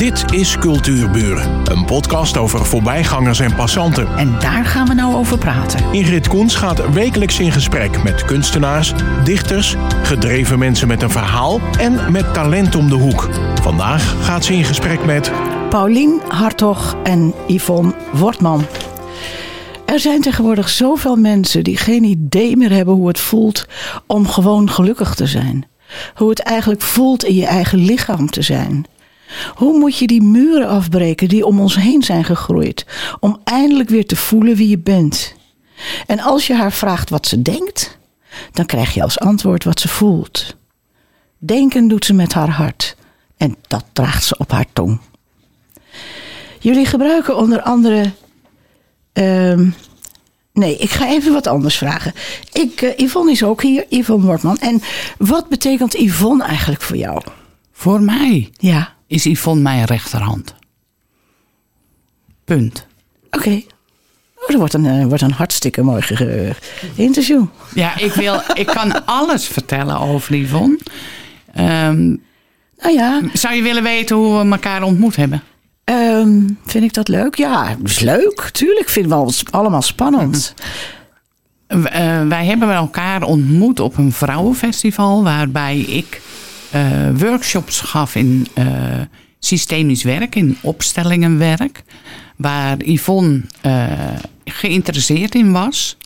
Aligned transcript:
Dit 0.00 0.32
is 0.32 0.58
Cultuurburen, 0.58 1.60
een 1.64 1.84
podcast 1.84 2.36
over 2.36 2.64
voorbijgangers 2.64 3.40
en 3.40 3.54
passanten. 3.54 4.16
En 4.16 4.38
daar 4.38 4.64
gaan 4.64 4.86
we 4.86 4.94
nou 4.94 5.14
over 5.14 5.38
praten. 5.38 5.92
Ingrid 5.92 6.28
Koens 6.28 6.54
gaat 6.54 6.92
wekelijks 6.92 7.40
in 7.40 7.52
gesprek 7.52 8.02
met 8.02 8.24
kunstenaars, 8.24 8.92
dichters, 9.24 9.76
gedreven 10.02 10.58
mensen 10.58 10.88
met 10.88 11.02
een 11.02 11.10
verhaal 11.10 11.60
en 11.78 12.12
met 12.12 12.34
talent 12.34 12.74
om 12.74 12.88
de 12.88 12.94
hoek. 12.94 13.28
Vandaag 13.62 14.24
gaat 14.24 14.44
ze 14.44 14.54
in 14.54 14.64
gesprek 14.64 15.04
met 15.04 15.32
Paulien 15.68 16.20
Hartog 16.28 16.96
en 17.02 17.34
Yvonne 17.46 17.94
Wortman. 18.12 18.66
Er 19.84 20.00
zijn 20.00 20.20
tegenwoordig 20.20 20.68
zoveel 20.68 21.16
mensen 21.16 21.64
die 21.64 21.76
geen 21.76 22.04
idee 22.04 22.56
meer 22.56 22.72
hebben 22.72 22.94
hoe 22.94 23.08
het 23.08 23.20
voelt 23.20 23.66
om 24.06 24.28
gewoon 24.28 24.70
gelukkig 24.70 25.14
te 25.14 25.26
zijn. 25.26 25.66
Hoe 26.14 26.30
het 26.30 26.40
eigenlijk 26.40 26.82
voelt 26.82 27.24
in 27.24 27.34
je 27.34 27.46
eigen 27.46 27.78
lichaam 27.78 28.30
te 28.30 28.42
zijn. 28.42 28.86
Hoe 29.54 29.78
moet 29.78 29.98
je 29.98 30.06
die 30.06 30.22
muren 30.22 30.68
afbreken 30.68 31.28
die 31.28 31.46
om 31.46 31.60
ons 31.60 31.76
heen 31.76 32.02
zijn 32.02 32.24
gegroeid, 32.24 32.86
om 33.20 33.40
eindelijk 33.44 33.88
weer 33.88 34.06
te 34.06 34.16
voelen 34.16 34.56
wie 34.56 34.68
je 34.68 34.78
bent? 34.78 35.34
En 36.06 36.20
als 36.20 36.46
je 36.46 36.54
haar 36.54 36.72
vraagt 36.72 37.10
wat 37.10 37.26
ze 37.26 37.42
denkt, 37.42 37.98
dan 38.52 38.66
krijg 38.66 38.94
je 38.94 39.02
als 39.02 39.18
antwoord 39.18 39.64
wat 39.64 39.80
ze 39.80 39.88
voelt. 39.88 40.56
Denken 41.38 41.88
doet 41.88 42.04
ze 42.04 42.12
met 42.12 42.32
haar 42.32 42.50
hart 42.50 42.96
en 43.36 43.56
dat 43.66 43.84
draagt 43.92 44.24
ze 44.24 44.34
op 44.38 44.50
haar 44.50 44.66
tong. 44.72 45.00
Jullie 46.60 46.86
gebruiken 46.86 47.36
onder 47.36 47.62
andere. 47.62 48.10
ehm, 49.12 49.68
nee, 50.52 50.76
ik 50.76 50.90
ga 50.90 51.08
even 51.08 51.32
wat 51.32 51.46
anders 51.46 51.76
vragen. 51.76 52.12
Ik, 52.52 52.82
eh, 52.82 52.98
Yvonne 52.98 53.30
is 53.30 53.42
ook 53.44 53.62
hier, 53.62 53.86
Yvonne 53.88 54.26
Wortman. 54.26 54.58
En 54.58 54.82
wat 55.18 55.48
betekent 55.48 55.94
Yvonne 55.94 56.44
eigenlijk 56.44 56.82
voor 56.82 56.96
jou? 56.96 57.22
Voor 57.72 58.00
mij 58.02 58.50
Ja, 58.56 58.92
is 59.10 59.24
Yvonne 59.26 59.62
mijn 59.62 59.84
rechterhand. 59.84 60.54
Punt. 62.44 62.86
oké. 63.30 63.62
Oh, 64.36 64.46
dat 64.48 64.56
wordt 64.56 64.74
een, 64.74 64.86
eh, 64.86 65.04
wordt 65.06 65.22
een 65.22 65.32
hartstikke 65.32 65.82
mooi 65.82 66.02
ge- 66.02 66.54
interview. 66.94 67.44
Ja, 67.74 67.96
ik, 67.98 68.12
wil, 68.12 68.40
ik 68.54 68.66
kan 68.66 69.06
alles 69.06 69.46
vertellen 69.46 69.98
over 69.98 70.34
Yvonne. 70.36 70.78
Ehm, 71.54 72.08
Nou 72.82 72.94
ja, 72.94 73.20
zou 73.32 73.54
je 73.54 73.62
willen 73.62 73.82
weten 73.82 74.16
hoe 74.16 74.44
we 74.44 74.50
elkaar 74.50 74.82
ontmoet 74.82 75.16
hebben? 75.16 75.42
ehm, 75.84 76.40
vind 76.66 76.84
ik 76.84 76.92
dat 76.92 77.08
leuk? 77.08 77.34
Ja, 77.34 77.76
is 77.84 77.98
leuk. 77.98 78.48
Tuurlijk 78.52 78.88
vinden 78.88 79.12
we 79.12 79.16
alles 79.18 79.42
allemaal 79.50 79.82
spannend. 79.82 80.54
W- 81.66 81.86
eh, 81.86 82.26
wij 82.26 82.44
hebben 82.46 82.70
elkaar 82.72 83.22
ontmoet 83.22 83.80
op 83.80 83.96
een 83.98 84.12
vrouwenfestival... 84.12 85.22
waarbij 85.22 85.78
ik 85.78 86.14
eh, 86.14 86.20
workshops 87.16 87.80
gaf 87.80 88.14
in 88.14 88.46
eh, 88.54 88.66
systemisch 89.38 90.02
werk, 90.02 90.34
in 90.34 90.58
opstellingenwerk... 90.62 91.82
waar 92.36 92.76
Yvonne 92.82 93.40
eh, 93.60 93.88
geïnteresseerd 94.44 95.34
in 95.34 95.52
was. 95.52 95.96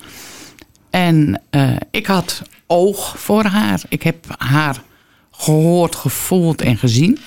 En 0.90 1.42
eh, 1.50 1.76
ik 1.90 2.06
had 2.06 2.42
oog 2.66 3.18
voor 3.18 3.44
haar. 3.44 3.80
Ik 3.88 4.02
heb 4.02 4.24
haar 4.38 4.82
gehoord, 5.30 5.94
gevoeld 5.94 6.62
en 6.62 6.76
gezien. 6.76 7.18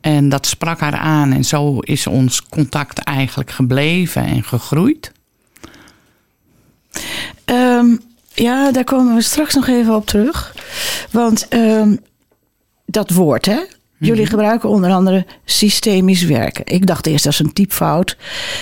En 0.00 0.28
dat 0.28 0.46
sprak 0.46 0.80
haar 0.80 0.96
aan 0.96 1.32
en 1.32 1.44
zo 1.44 1.78
is 1.78 2.06
ons 2.06 2.42
contact 2.42 2.98
eigenlijk 2.98 3.50
gebleven 3.50 4.24
en 4.24 4.44
gegroeid. 4.44 5.12
Ehm, 7.44 7.96
ja, 8.34 8.72
daar 8.72 8.84
komen 8.84 9.14
we 9.14 9.22
straks 9.22 9.54
nog 9.54 9.68
even 9.68 9.94
op 9.94 10.06
terug. 10.06 10.54
Want 11.10 11.48
ehm, 11.48 11.96
dat 12.90 13.10
woord, 13.10 13.46
hè? 13.46 13.60
Jullie 13.98 14.26
gebruiken 14.26 14.68
onder 14.68 14.90
andere 14.90 15.26
systemisch 15.44 16.22
werken. 16.22 16.66
Ik 16.66 16.86
dacht 16.86 17.06
eerst 17.06 17.24
dat 17.24 17.32
is 17.32 17.38
een 17.38 17.52
typfout. 17.52 18.16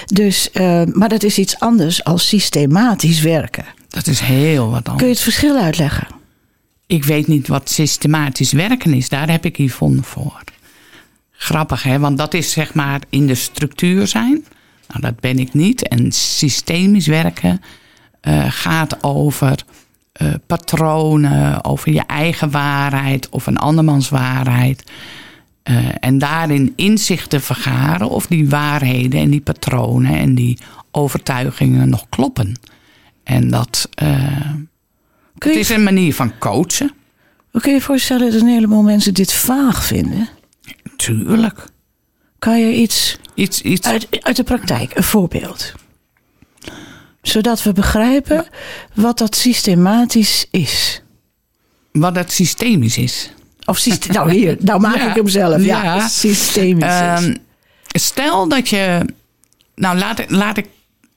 Dus, 0.07 0.51
ehm, 0.51 0.91
maar 0.93 1.09
dat 1.09 1.23
is 1.23 1.39
iets 1.39 1.59
anders 1.59 2.05
als 2.05 2.29
systematisch 2.29 3.20
werken. 3.20 3.65
Dat 3.89 4.07
is 4.07 4.20
heel 4.20 4.65
wat 4.65 4.77
anders. 4.77 4.97
Kun 4.97 5.07
je 5.07 5.13
het 5.13 5.23
verschil 5.23 5.57
uitleggen? 5.57 6.07
Ik 6.86 7.05
weet 7.05 7.27
niet 7.27 7.48
wat 7.48 7.70
systematisch 7.70 8.52
werken 8.52 8.95
is. 8.95 9.08
Daar 9.08 9.30
heb 9.30 9.45
ik 9.45 9.58
Yvonne 9.58 10.02
voor. 10.02 10.42
Grappig, 11.31 11.83
hè? 11.83 11.98
Want 11.98 12.19
dat 12.19 12.35
is 12.35 12.52
zeg 12.52 12.75
maar 12.75 13.01
in 13.08 13.27
de 13.27 13.35
structuur 13.35 14.07
zijn. 14.07 14.45
Nou, 14.89 15.01
dat 15.01 15.20
ben 15.20 15.39
ik 15.39 15.55
niet. 15.55 15.89
En 15.89 16.13
systemisch 16.13 17.07
werken 17.07 17.61
eh, 18.20 18.47
gaat 18.48 19.02
over 19.02 19.64
eh, 20.18 20.29
patronen, 20.46 21.64
over 21.64 21.92
je 21.92 22.02
eigen 22.06 22.51
waarheid 22.51 23.29
of 23.29 23.46
een 23.46 23.56
andermans 23.56 24.08
waarheid. 24.08 24.90
Eh, 25.62 25.89
en 26.01 26.18
daarin 26.18 26.73
inzichten 26.77 27.40
vergaren 27.40 28.08
of 28.08 28.27
die 28.27 28.48
waarheden 28.48 29.20
en 29.20 29.30
die 29.30 29.40
patronen 29.40 30.18
en 30.18 30.34
die 30.34 30.58
overtuigingen 30.90 31.89
nog 31.89 32.07
kloppen. 32.08 32.61
En 33.23 33.51
dat 33.51 33.89
eh, 33.95 34.55
het 35.39 35.57
is 35.57 35.68
een 35.68 35.83
manier 35.83 36.14
van 36.14 36.39
coachen. 36.39 36.92
kun 37.51 37.70
je 37.70 37.78
je 37.78 37.80
voorstellen 37.80 38.33
dat 38.33 38.40
een 38.40 38.48
heleboel 38.48 38.83
mensen 38.83 39.14
dit 39.14 39.33
vaag 39.33 39.84
vinden? 39.84 40.28
Tuurlijk. 40.96 41.64
Kan 42.39 42.61
je 42.61 42.74
iets 42.74 43.18
Iets, 43.39 43.62
iets, 43.62 43.86
uit, 43.86 44.07
uit 44.20 44.36
de 44.36 44.42
praktijk, 44.42 44.96
een 44.96 45.02
voorbeeld? 45.02 45.73
Zodat 47.23 47.62
we 47.62 47.73
begrijpen 47.73 48.46
wat 48.95 49.18
dat 49.18 49.36
systematisch 49.36 50.46
is. 50.51 51.02
wat 51.92 52.17
het 52.17 52.33
systemisch 52.33 52.98
is. 52.98 53.30
Of 53.64 53.86
nou 54.08 54.30
hier, 54.33 54.56
nou 54.61 54.80
maak 54.80 54.96
Ja. 55.02 55.08
ik 55.08 55.14
hem 55.14 55.28
zelf. 55.28 55.62
Ja, 55.64 55.83
Ja. 55.83 56.08
systemisch 56.08 56.84
is. 56.84 56.90
Ehm, 56.90 57.34
stel 57.86 58.48
dat 58.48 58.68
je. 58.68 59.05
Nou, 59.74 59.98
laat, 59.98 60.18
ik- 60.18 60.30
laat, 60.30 60.57
ik, 60.57 60.67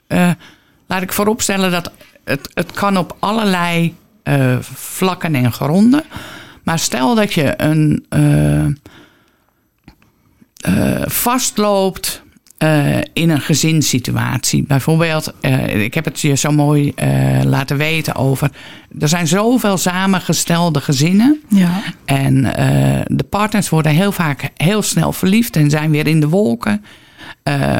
eh, 0.07 0.31
laat 0.87 1.01
ik 1.01 1.13
vooropstellen 1.13 1.71
dat 1.71 1.91
het, 2.23 2.49
het 2.53 2.71
kan 2.71 2.97
op 2.97 3.15
allerlei 3.19 3.95
eh, 4.23 4.57
vlakken 4.73 5.35
en 5.35 5.53
gronden. 5.53 6.03
Maar 6.63 6.79
stel 6.79 7.15
dat 7.15 7.33
je 7.33 7.53
een. 7.61 8.05
eh, 8.09 8.65
vastloopt 11.05 12.20
eh, 12.61 12.97
in 13.13 13.29
een 13.29 13.41
gezinssituatie. 13.41 14.63
Bijvoorbeeld, 14.63 15.33
eh, 15.39 15.83
ik 15.83 15.93
heb 15.93 16.05
het 16.05 16.19
je 16.19 16.35
zo 16.35 16.51
mooi 16.51 16.91
eh, 16.95 17.39
laten 17.43 17.77
weten 17.77 18.15
over. 18.15 18.51
Er 18.99 19.07
zijn 19.07 19.27
zoveel 19.27 19.77
samengestelde 19.77 20.81
gezinnen. 20.81 21.41
Ja. 21.47 21.81
En 22.05 22.43
de 23.07 23.23
partners 23.29 23.69
worden 23.69 23.91
heel 23.91 24.11
vaak 24.11 24.49
heel 24.57 24.81
snel 24.81 25.11
verliefd 25.13 25.55
en 25.55 25.69
zijn 25.69 25.91
weer 25.91 26.07
in 26.07 26.19
de 26.19 26.27
wolken. 26.27 26.83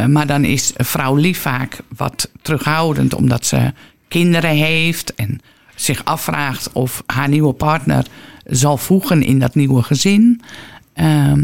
Maar 0.08 0.28
dan 0.28 0.44
is 0.44 0.72
vrouw 0.76 1.16
lief 1.16 1.40
vaak 1.40 1.78
wat 1.98 2.30
terughoudend 2.42 3.14
omdat 3.14 3.46
ze 3.46 3.74
kinderen 4.08 4.56
heeft 4.56 5.16
en 5.16 5.40
zich 5.76 6.06
afvraagt 6.06 6.72
of 6.72 7.04
haar 7.06 7.30
nieuwe 7.30 7.54
partner 7.54 8.06
zal 8.46 8.78
voegen 8.78 9.24
in 9.24 9.40
dat 9.40 9.56
nieuwe 9.56 9.84
gezin. 9.84 10.42
Ehm, 10.94 11.44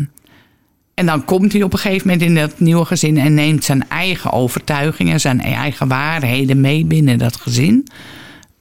en 0.98 1.06
dan 1.06 1.26
komt 1.26 1.54
hij 1.54 1.64
op 1.64 1.74
een 1.74 1.80
gegeven 1.80 2.08
moment 2.08 2.26
in 2.26 2.36
dat 2.36 2.60
nieuwe 2.60 2.86
gezin 2.86 3.18
en 3.18 3.34
neemt 3.34 3.64
zijn 3.64 3.90
eigen 3.90 4.32
overtuigingen, 4.32 5.20
zijn 5.20 5.42
eigen 5.42 5.88
waarheden 5.88 6.62
mee 6.62 6.86
binnen 6.86 7.18
dat 7.18 7.36
gezin. 7.36 7.88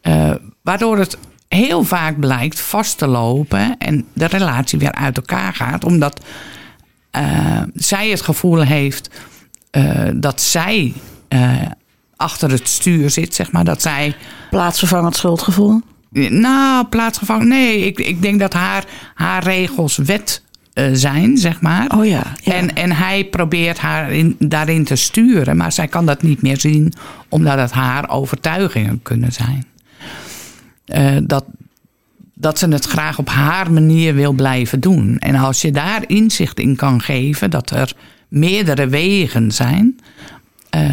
Eh, 0.00 0.34
waardoor 0.62 0.98
het 0.98 1.18
heel 1.48 1.84
vaak 1.84 2.20
blijkt 2.20 2.60
vast 2.60 2.98
te 2.98 3.06
lopen 3.06 3.78
en 3.78 4.04
de 4.12 4.24
relatie 4.24 4.78
weer 4.78 4.92
uit 4.92 5.16
elkaar 5.16 5.54
gaat, 5.54 5.84
omdat 5.84 6.24
eh, 7.10 7.62
zij 7.74 8.08
het 8.08 8.20
gevoel 8.20 8.60
heeft 8.60 9.10
eh, 9.70 10.08
dat 10.14 10.40
zij 10.40 10.92
achter 12.16 12.50
het 12.50 12.68
stuur 12.68 13.10
zit, 13.10 13.34
zeg 13.34 13.52
maar. 13.52 13.64
Dat 13.64 13.82
zij 13.82 14.14
Plaatsvervangend 14.50 15.16
schuldgevoel. 15.16 15.80
nou, 16.30 16.86
plaatsgevangen. 16.86 17.48
Nee, 17.48 17.78
ik, 17.78 17.98
ik 17.98 18.22
denk 18.22 18.40
dat 18.40 18.52
haar, 18.52 18.84
haar 19.14 19.42
regels 19.42 19.96
wet 19.96 20.44
zijn, 20.92 21.36
zeg 21.36 21.60
maar. 21.60 21.90
Oh 21.96 22.06
ja. 22.06 22.22
ja. 22.42 22.52
En, 22.52 22.74
en 22.74 22.92
hij 22.92 23.24
probeert 23.24 23.78
haar 23.78 24.12
in, 24.12 24.36
daarin 24.38 24.84
te 24.84 24.96
sturen, 24.96 25.56
maar 25.56 25.72
zij 25.72 25.88
kan 25.88 26.06
dat 26.06 26.22
niet 26.22 26.42
meer 26.42 26.60
zien, 26.60 26.92
omdat 27.28 27.58
het 27.58 27.70
haar 27.70 28.10
overtuigingen 28.10 29.02
kunnen 29.02 29.32
zijn. 29.32 29.64
Eh, 30.86 31.16
dat, 31.22 31.44
dat 32.34 32.58
ze 32.58 32.68
het 32.68 32.84
graag 32.84 33.18
op 33.18 33.28
haar 33.28 33.72
manier 33.72 34.14
wil 34.14 34.32
blijven 34.32 34.80
doen. 34.80 35.18
En 35.18 35.34
als 35.34 35.60
je 35.60 35.70
daar 35.70 36.04
inzicht 36.06 36.58
in 36.60 36.76
kan 36.76 37.00
geven 37.02 37.50
dat 37.50 37.70
er 37.70 37.92
meerdere 38.28 38.86
wegen 38.86 39.52
zijn, 39.52 40.00
eh, 40.70 40.90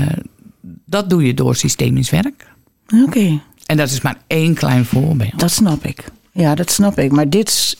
dat 0.85 1.09
doe 1.09 1.25
je 1.25 1.33
door 1.33 1.55
systemisch 1.55 2.09
werk. 2.09 2.51
Oké, 3.05 3.41
En 3.65 3.77
dat 3.77 3.89
is 3.89 4.01
maar 4.01 4.17
één 4.27 4.53
klein 4.53 4.85
voorbeeld. 4.85 5.39
dat 5.39 5.51
snap 5.51 5.85
ik. 5.85 6.03
Ja, 6.31 6.55
dat 6.55 6.71
snap 6.71 6.99
ik. 6.99 7.11
Maar 7.11 7.29
dit, 7.29 7.77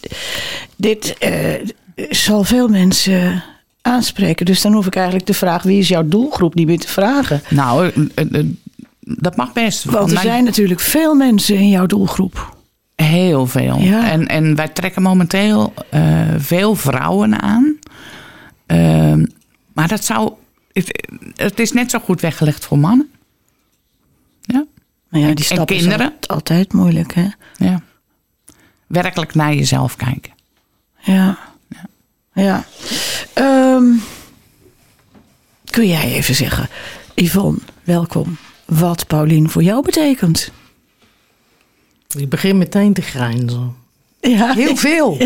dit 0.75 1.17
eh, 1.17 1.67
zal 1.95 2.44
veel 2.44 2.68
mensen 2.68 3.44
aanspreken. 3.81 4.45
Dus 4.45 4.62
dan 4.62 4.74
hoef 4.74 4.86
ik 4.86 4.95
eigenlijk 4.95 5.25
de 5.25 5.34
vraag: 5.34 5.63
wie 5.63 5.80
is 5.80 5.88
jouw 5.88 6.07
doelgroep 6.07 6.56
niet 6.56 6.68
meer 6.68 6.80
te 6.80 6.88
vragen? 6.88 7.42
Nou, 7.50 7.92
eh, 8.16 8.25
eh, 8.40 8.45
dat 9.00 9.36
mag 9.36 9.54
best. 9.54 9.84
Want 9.84 10.12
er 10.12 10.18
zijn 10.19 10.44
natuurlijk 10.44 10.80
veel 10.80 11.16
mensen 11.16 11.56
in 11.56 11.69
jouw 11.69 11.86
doelgroep. 11.86 12.57
Heel 12.95 13.48
veel. 13.48 13.78
Ja. 13.80 14.10
En, 14.12 14.28
en 14.28 14.56
wij 14.56 14.68
trekken 14.68 15.01
momenteel 15.01 15.74
eh, 15.90 16.28
veel 16.38 16.75
vrouwen 16.75 17.42
aan. 17.42 17.78
Ehm, 18.66 19.25
Maar 19.74 19.88
dat 19.88 20.04
zou. 20.04 20.34
Het, 20.74 21.07
het 21.36 21.60
is 21.60 21.72
net 21.72 21.92
zo 21.92 22.00
goed 22.00 22.22
weggelegd 22.22 22.66
voor 22.66 22.80
mannen. 22.80 23.10
Ja. 24.42 24.66
Maar 25.10 25.22
ja, 25.22 25.28
En- 25.28 25.36
die 25.36 25.48
en 25.50 25.66
kinderen? 25.66 26.13
al- 26.28 26.36
altijd 26.36 26.74
moeilijk, 26.74 27.13
hè? 27.13 27.28
ja. 27.57 27.81
Werkelijk 28.88 29.36
naar 29.36 29.54
jezelf 29.54 29.95
kijken. 29.95 30.31
Ja. 31.00 31.38
Ja. 32.33 32.65
Ehm, 33.33 33.83
kun 35.69 35.88
jij 35.88 36.03
even 36.13 36.35
zeggen, 36.35 36.69
Yvonne, 37.15 37.59
welkom, 37.83 38.38
wat 38.65 39.07
Paulien 39.07 39.50
voor 39.50 39.63
jou 39.63 39.83
betekent? 39.83 40.51
Ik 42.18 42.30
begin 42.30 42.57
meteen 42.57 42.94
te 42.94 43.01
grijnzen. 43.01 43.75
Ja, 44.21 44.53
Heel 44.53 44.75
veel. 44.75 45.18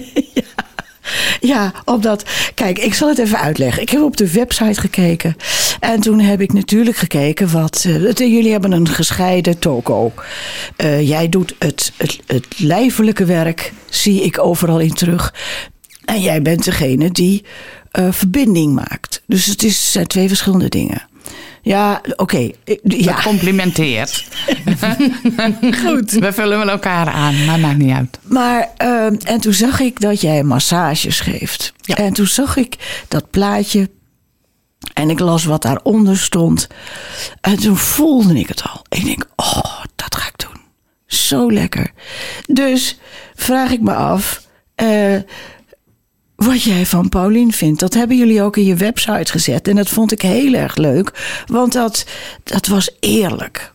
Ja, 1.39 1.73
omdat, 1.85 2.25
kijk, 2.53 2.77
ik 2.79 2.93
zal 2.93 3.07
het 3.09 3.17
even 3.17 3.39
uitleggen. 3.39 3.81
Ik 3.81 3.89
heb 3.89 4.01
op 4.01 4.17
de 4.17 4.31
website 4.31 4.79
gekeken. 4.79 5.35
En 5.79 5.99
toen 6.01 6.19
heb 6.19 6.41
ik 6.41 6.53
natuurlijk 6.53 6.97
gekeken 6.97 7.51
wat. 7.51 7.83
eh, 7.85 8.15
jullie 8.17 8.51
hebben 8.51 8.71
een 8.71 8.87
gescheiden 8.87 9.59
toko. 9.59 10.13
Eh, 10.75 11.07
jij 11.07 11.29
doet 11.29 11.55
het, 11.59 11.91
het, 11.97 12.19
het 12.25 12.59
lijfelijke 12.59 13.25
werk, 13.25 13.73
zie 13.89 14.23
ik 14.23 14.39
overal 14.39 14.79
in 14.79 14.93
terug. 14.93 15.33
En 16.07 16.21
jij 16.21 16.41
bent 16.41 16.63
degene 16.63 17.11
die 17.11 17.45
eh, 17.91 18.07
verbinding 18.11 18.73
maakt. 18.73 19.21
Dus 19.25 19.45
het 19.45 19.63
is, 19.63 19.91
zijn 19.91 20.07
twee 20.07 20.27
verschillende 20.27 20.69
dingen. 20.69 21.01
Ja, 21.61 22.01
oké. 22.15 22.51
eh, 22.63 22.75
Ja. 22.83 23.21
Complimenteert. 23.23 24.27
goed. 25.85 26.11
We 26.11 26.33
vullen 26.33 26.57
wel 26.57 26.69
elkaar 26.69 27.07
aan, 27.07 27.45
maar 27.45 27.59
maakt 27.59 27.77
niet 27.77 27.93
uit. 27.95 28.19
Maar, 28.23 28.69
ehm, 28.77 29.15
en 29.23 29.39
toen 29.41 29.53
zag 29.53 29.79
ik 29.79 29.99
dat 29.99 30.21
jij 30.21 30.43
massages 30.43 31.19
geeft. 31.19 31.73
Ja. 31.81 31.95
En 31.95 32.13
toen 32.13 32.27
zag 32.27 32.57
ik 32.57 33.03
dat 33.07 33.29
plaatje. 33.29 33.89
En 34.93 35.09
ik 35.09 35.19
las 35.19 35.43
wat 35.45 35.61
daaronder 35.61 36.17
stond. 36.17 36.67
En 37.41 37.57
toen 37.59 37.77
voelde 37.77 38.39
ik 38.39 38.47
het 38.47 38.63
al. 38.63 38.81
Ik 38.89 39.05
denk, 39.05 39.25
oh, 39.35 39.83
dat 39.95 40.15
ga 40.15 40.27
ik 40.27 40.33
doen. 40.37 40.61
Zo 41.05 41.51
lekker. 41.51 41.91
Dus 42.45 42.97
vraag 43.35 43.71
ik 43.71 43.81
me 43.81 43.93
af. 43.93 44.45
eh, 44.75 45.15
wat 46.37 46.63
jij 46.63 46.85
van 46.85 47.09
Paulien 47.09 47.51
vindt. 47.51 47.79
Dat 47.79 47.93
hebben 47.93 48.17
jullie 48.17 48.41
ook 48.41 48.57
in 48.57 48.63
je 48.63 48.75
website 48.75 49.31
gezet. 49.31 49.67
En 49.67 49.75
dat 49.75 49.89
vond 49.89 50.11
ik 50.11 50.21
heel 50.21 50.53
erg 50.53 50.75
leuk. 50.75 51.43
Want 51.45 51.73
dat, 51.73 52.05
dat 52.43 52.67
was 52.67 52.95
eerlijk. 52.99 53.73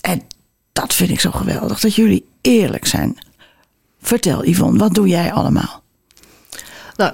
En 0.00 0.22
dat 0.72 0.94
vind 0.94 1.10
ik 1.10 1.20
zo 1.20 1.30
geweldig. 1.30 1.80
Dat 1.80 1.94
jullie 1.94 2.26
eerlijk 2.40 2.86
zijn. 2.86 3.18
Vertel 4.00 4.44
Yvonne, 4.44 4.78
wat 4.78 4.94
doe 4.94 5.08
jij 5.08 5.32
allemaal? 5.32 5.82
Nou, 6.96 7.12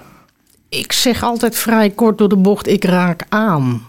ik 0.68 0.92
zeg 0.92 1.22
altijd 1.22 1.56
vrij 1.56 1.90
kort 1.90 2.18
door 2.18 2.28
de 2.28 2.36
bocht, 2.36 2.66
ik 2.66 2.84
raak 2.84 3.26
aan. 3.28 3.88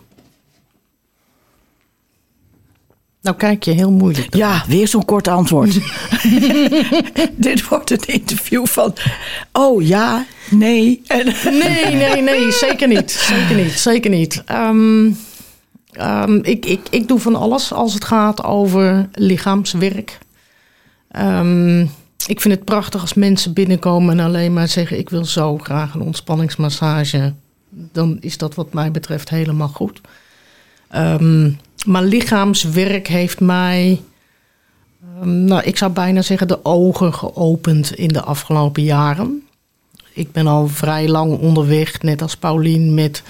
Nou 3.22 3.36
kijk 3.36 3.64
je 3.64 3.72
heel 3.72 3.92
moeilijk. 3.92 4.36
Ja, 4.36 4.64
weer 4.68 4.88
zo'n 4.88 5.06
kort 5.06 5.28
antwoord. 5.28 5.74
Dit 7.36 7.68
wordt 7.68 7.92
een 7.92 8.14
interview 8.14 8.66
van. 8.66 8.94
Oh 9.52 9.88
ja, 9.88 10.26
nee. 10.50 11.02
En, 11.08 11.26
Nee, 11.44 11.96
nee, 11.96 12.22
nee, 12.22 12.52
zeker 12.52 12.88
niet. 12.88 13.12
Zeker 13.12 13.56
niet, 13.56 13.72
zeker 13.72 14.12
niet. 14.12 14.44
Ehm, 14.46 15.12
ehm, 15.92 16.36
ik, 16.42 16.66
ik, 16.66 16.80
ik 16.90 17.08
doe 17.08 17.20
van 17.20 17.36
alles 17.36 17.74
als 17.74 17.94
het 17.94 18.04
gaat 18.04 18.44
over 18.44 19.10
lichaamswerk. 19.14 20.18
Ehm, 21.12 21.82
ik 22.28 22.42
vind 22.42 22.54
het 22.54 22.66
prachtig 22.66 23.02
als 23.02 23.14
mensen 23.14 23.54
binnenkomen 23.54 24.20
en 24.20 24.26
alleen 24.26 24.54
maar 24.54 24.68
zeggen: 24.68 24.98
Ik 24.98 25.10
wil 25.10 25.26
zo 25.26 25.58
graag 25.58 25.94
een 25.94 26.02
ontspanningsmassage. 26.02 27.34
Dan 27.70 28.18
is 28.20 28.38
dat, 28.38 28.56
wat 28.56 28.74
mij 28.74 28.92
betreft, 28.92 29.30
helemaal 29.30 29.68
goed. 29.68 30.02
Ehm, 30.90 31.52
maar 31.86 32.04
lichaamswerk 32.04 33.08
heeft 33.08 33.40
mij, 33.40 34.02
ehm, 35.04 35.44
nou, 35.46 35.64
ik 35.64 35.78
zou 35.78 35.92
bijna 35.92 36.22
zeggen, 36.22 36.48
de 36.48 36.66
ogen 36.66 37.14
geopend 37.14 37.96
in 37.96 38.08
de 38.08 38.22
afgelopen 38.22 38.84
jaren. 38.84 39.44
Ik 40.14 40.32
ben 40.32 40.48
al 40.48 40.68
vrij 40.68 41.08
lang 41.08 41.38
onderweg, 41.38 42.02
net 42.02 42.22
als 42.22 42.38
Paulien, 42.38 42.94
met 42.94 43.24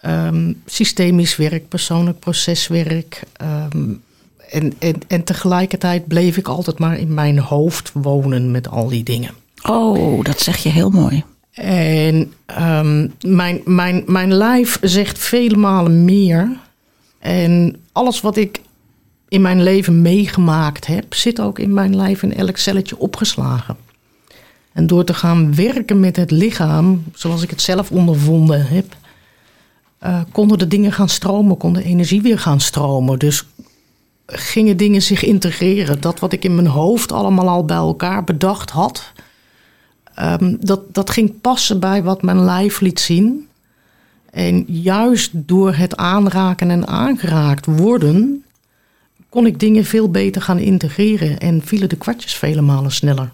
ehm, 0.00 0.52
systemisch 0.66 1.36
werk, 1.36 1.68
persoonlijk 1.68 2.18
proceswerk. 2.18 3.22
ehm, 3.32 3.92
en, 4.50 4.72
en, 4.78 4.94
en 5.08 5.24
tegelijkertijd 5.24 6.06
bleef 6.06 6.36
ik 6.36 6.48
altijd 6.48 6.78
maar 6.78 6.98
in 6.98 7.14
mijn 7.14 7.38
hoofd 7.38 7.90
wonen 7.92 8.50
met 8.50 8.68
al 8.68 8.88
die 8.88 9.02
dingen. 9.02 9.30
oh, 9.62 10.24
dat 10.24 10.40
zeg 10.40 10.56
je 10.56 10.68
heel 10.68 10.90
mooi. 10.90 11.24
En 11.54 12.32
mijn, 13.20 13.60
mijn, 13.64 14.02
mijn 14.06 14.34
lijf 14.34 14.78
zegt 14.80 15.18
vele 15.18 15.56
malen 15.56 16.04
meer. 16.04 16.58
En 17.24 17.76
alles 17.92 18.20
wat 18.20 18.36
ik 18.36 18.60
in 19.28 19.40
mijn 19.40 19.62
leven 19.62 20.02
meegemaakt 20.02 20.86
heb, 20.86 21.14
zit 21.14 21.40
ook 21.40 21.58
in 21.58 21.74
mijn 21.74 21.96
lijf 21.96 22.22
in 22.22 22.34
elk 22.34 22.56
celletje 22.56 22.98
opgeslagen. 22.98 23.76
En 24.72 24.86
door 24.86 25.04
te 25.04 25.14
gaan 25.14 25.54
werken 25.54 26.00
met 26.00 26.16
het 26.16 26.30
lichaam, 26.30 27.04
zoals 27.14 27.42
ik 27.42 27.50
het 27.50 27.60
zelf 27.60 27.90
ondervonden 27.90 28.66
heb, 28.66 28.96
eh, 29.98 30.20
konden 30.32 30.58
de 30.58 30.68
dingen 30.68 30.92
gaan 30.92 31.08
stromen, 31.08 31.56
kon 31.56 31.72
de 31.72 31.84
energie 31.84 32.22
weer 32.22 32.38
gaan 32.38 32.60
stromen. 32.60 33.18
Dus 33.18 33.46
gingen 34.26 34.76
dingen 34.76 35.02
zich 35.02 35.22
integreren. 35.22 36.00
Dat 36.00 36.20
wat 36.20 36.32
ik 36.32 36.44
in 36.44 36.54
mijn 36.54 36.66
hoofd 36.66 37.12
allemaal 37.12 37.48
al 37.48 37.64
bij 37.64 37.76
elkaar 37.76 38.24
bedacht 38.24 38.70
had, 38.70 39.12
Ehm, 40.14 40.56
dat, 40.60 40.94
dat 40.94 41.10
ging 41.10 41.40
passen 41.40 41.80
bij 41.80 42.02
wat 42.02 42.22
mijn 42.22 42.44
lijf 42.44 42.80
liet 42.80 43.00
zien. 43.00 43.48
En 44.34 44.64
juist 44.66 45.30
door 45.32 45.74
het 45.74 45.96
aanraken 45.96 46.70
en 46.70 46.86
aangeraakt 46.86 47.66
worden, 47.66 48.44
kon 49.28 49.46
ik 49.46 49.60
dingen 49.60 49.84
veel 49.84 50.10
beter 50.10 50.42
gaan 50.42 50.58
integreren 50.58 51.38
en 51.38 51.62
vielen 51.64 51.88
de 51.88 51.96
kwartjes 51.96 52.34
vele 52.34 52.60
malen 52.60 52.92
sneller. 52.92 53.30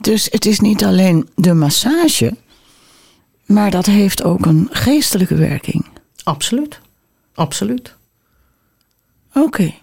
Dus 0.00 0.28
het 0.30 0.46
is 0.46 0.60
niet 0.60 0.84
alleen 0.84 1.28
de 1.34 1.54
massage, 1.54 2.36
maar 3.46 3.70
dat 3.70 3.86
heeft 3.86 4.22
ook 4.22 4.46
een 4.46 4.68
geestelijke 4.70 5.34
werking. 5.34 5.86
Absoluut. 6.22 6.80
Absoluut. 7.34 7.94
Oké. 9.34 9.74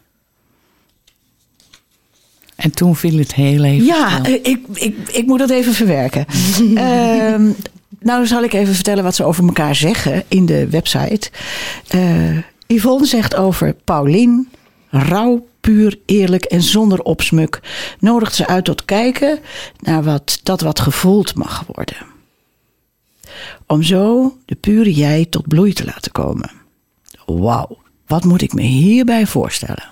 En 2.56 2.72
toen 2.72 2.96
viel 2.96 3.18
het 3.18 3.34
heel 3.34 3.64
even 3.64 3.86
Ja, 3.86 4.24
eh, 4.24 4.34
ik, 4.34 4.60
ik, 4.74 4.98
ik 5.12 5.26
moet 5.26 5.40
dat 5.40 5.50
even 5.50 5.74
verwerken. 5.74 6.26
Ehm, 6.76 7.52
nou 8.06 8.26
zal 8.26 8.44
ik 8.44 8.54
even 8.54 8.74
vertellen 8.74 9.04
wat 9.04 9.16
ze 9.16 9.24
over 9.24 9.46
elkaar 9.46 9.76
zeggen 9.76 10.24
in 10.28 10.46
de 10.46 10.70
website. 10.70 11.30
Eh, 11.88 12.38
Yvonne 12.68 13.06
zegt 13.06 13.36
over 13.36 13.74
Paulien, 13.84 14.50
rauw, 14.90 15.48
puur, 15.62 16.00
eerlijk 16.06 16.46
en 16.46 16.62
zonder 16.62 17.02
opsmuk. 17.02 17.60
Nodigt 18.00 18.36
ze 18.36 18.48
uit 18.48 18.66
tot 18.66 18.86
kijken 18.86 19.40
naar 19.80 20.04
wat, 20.04 20.40
dat 20.44 20.62
wat 20.62 20.80
gevoeld 20.80 21.36
mag 21.36 21.64
worden. 21.76 21.98
Om 23.68 23.84
zo 23.84 24.38
de 24.46 24.56
pure 24.56 24.94
jij 24.94 25.26
tot 25.30 25.48
bloei 25.48 25.74
te 25.74 25.86
laten 25.86 26.12
komen. 26.12 26.52
Wauw, 27.26 27.78
wat 28.08 28.24
moet 28.24 28.42
ik 28.42 28.54
me 28.54 28.62
hierbij 28.62 29.28
voorstellen? 29.28 29.90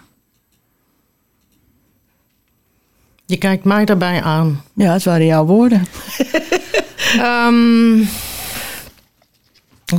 Je 3.25 3.37
kijkt 3.37 3.63
mij 3.63 3.85
daarbij 3.85 4.21
aan. 4.21 4.63
Ja, 4.73 4.93
het 4.93 5.03
waren 5.03 5.25
jouw 5.25 5.45
woorden. 5.45 5.85
Ehm, 7.19 7.97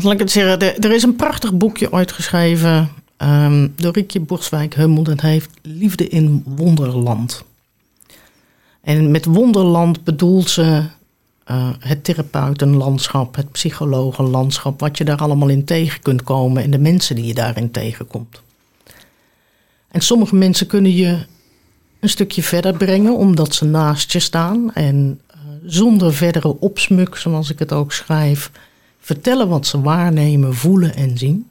laat 0.03 0.13
ik 0.13 0.19
het 0.19 0.31
zeggen. 0.31 0.83
Er, 0.83 0.93
is 0.93 1.03
een 1.03 1.17
prachtig 1.17 1.53
boekje 1.53 1.93
ooit 1.93 2.13
geschreven 2.13 2.91
ehm, 3.17 3.69
door 3.77 3.93
Riekje 3.93 4.21
Borswijk-Hummel. 4.21 5.03
Dat 5.03 5.21
heeft 5.21 5.51
Liefde 5.63 6.09
in 6.09 6.43
Wonderland. 6.47 7.45
En 8.81 9.11
met 9.11 9.25
wonderland 9.25 10.05
bedoelt 10.05 10.51
ze 10.51 10.85
eh, 11.45 11.69
het 11.79 12.05
therapeutenlandschap, 12.05 13.37
het 13.37 13.53
psychologenlandschap, 13.53 14.81
wat 14.81 14.99
je 14.99 15.05
daar 15.05 15.19
allemaal 15.19 15.49
in 15.49 15.65
tegen 15.65 16.03
kunt 16.03 16.23
komen 16.23 16.63
en 16.63 16.71
de 16.71 16.79
mensen 16.79 17.17
die 17.17 17.27
je 17.27 17.35
daarin 17.35 17.71
tegenkomt. 17.71 18.43
En 19.89 20.01
sommige 20.01 20.35
mensen 20.35 20.67
kunnen 20.67 20.95
je 20.95 21.19
een 22.01 22.09
stukje 22.09 22.43
verder 22.43 22.77
brengen 22.77 23.17
omdat 23.17 23.55
ze 23.55 23.65
naast 23.65 24.13
je 24.13 24.21
staan 24.21 24.73
en 24.73 25.21
zonder 25.67 26.15
verdere 26.15 26.61
opsmuk, 26.61 27.17
zoals 27.17 27.51
ik 27.51 27.59
het 27.59 27.73
ook 27.73 27.93
schrijf, 27.93 28.51
vertellen 29.01 29.49
wat 29.49 29.67
ze 29.67 29.81
waarnemen, 29.81 30.55
voelen 30.55 30.95
en 30.95 31.19
zien. 31.19 31.47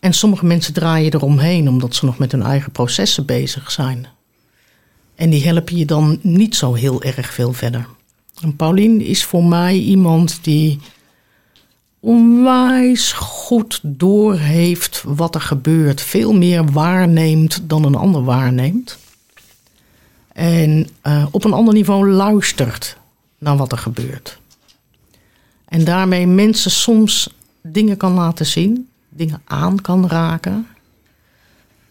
En 0.00 0.12
sommige 0.12 0.46
mensen 0.46 0.74
draaien 0.74 1.14
eromheen 1.14 1.68
omdat 1.68 1.94
ze 1.94 2.04
nog 2.04 2.18
met 2.18 2.32
hun 2.32 2.42
eigen 2.42 2.72
processen 2.72 3.26
bezig 3.26 3.70
zijn. 3.70 4.06
En 5.14 5.30
die 5.30 5.44
helpen 5.44 5.76
je 5.76 5.84
dan 5.84 6.18
niet 6.22 6.56
zo 6.56 6.74
heel 6.74 7.02
erg 7.02 7.32
veel 7.32 7.52
verder. 7.52 7.86
En 8.40 8.56
Paulien 8.56 9.00
is 9.00 9.24
voor 9.24 9.44
mij 9.44 9.76
iemand 9.76 10.44
die 10.44 10.78
onwijs 12.00 13.12
goed 13.12 13.80
doorheeft 13.82 15.02
wat 15.06 15.34
er 15.34 15.40
gebeurt. 15.40 16.00
Veel 16.00 16.32
meer 16.32 16.64
waarneemt 16.72 17.60
dan 17.62 17.84
een 17.84 17.94
ander 17.94 18.24
waarneemt. 18.24 18.98
En 20.32 20.88
eh, 21.00 21.26
op 21.30 21.44
een 21.44 21.52
ander 21.52 21.74
niveau 21.74 22.08
luistert 22.08 22.96
naar 23.38 23.56
wat 23.56 23.72
er 23.72 23.78
gebeurt. 23.78 24.40
En 25.64 25.84
daarmee 25.84 26.26
mensen 26.26 26.70
soms 26.70 27.34
dingen 27.62 27.96
kan 27.96 28.12
laten 28.12 28.46
zien, 28.46 28.88
dingen 29.08 29.42
aan 29.44 29.80
kan 29.80 30.08
raken. 30.08 30.66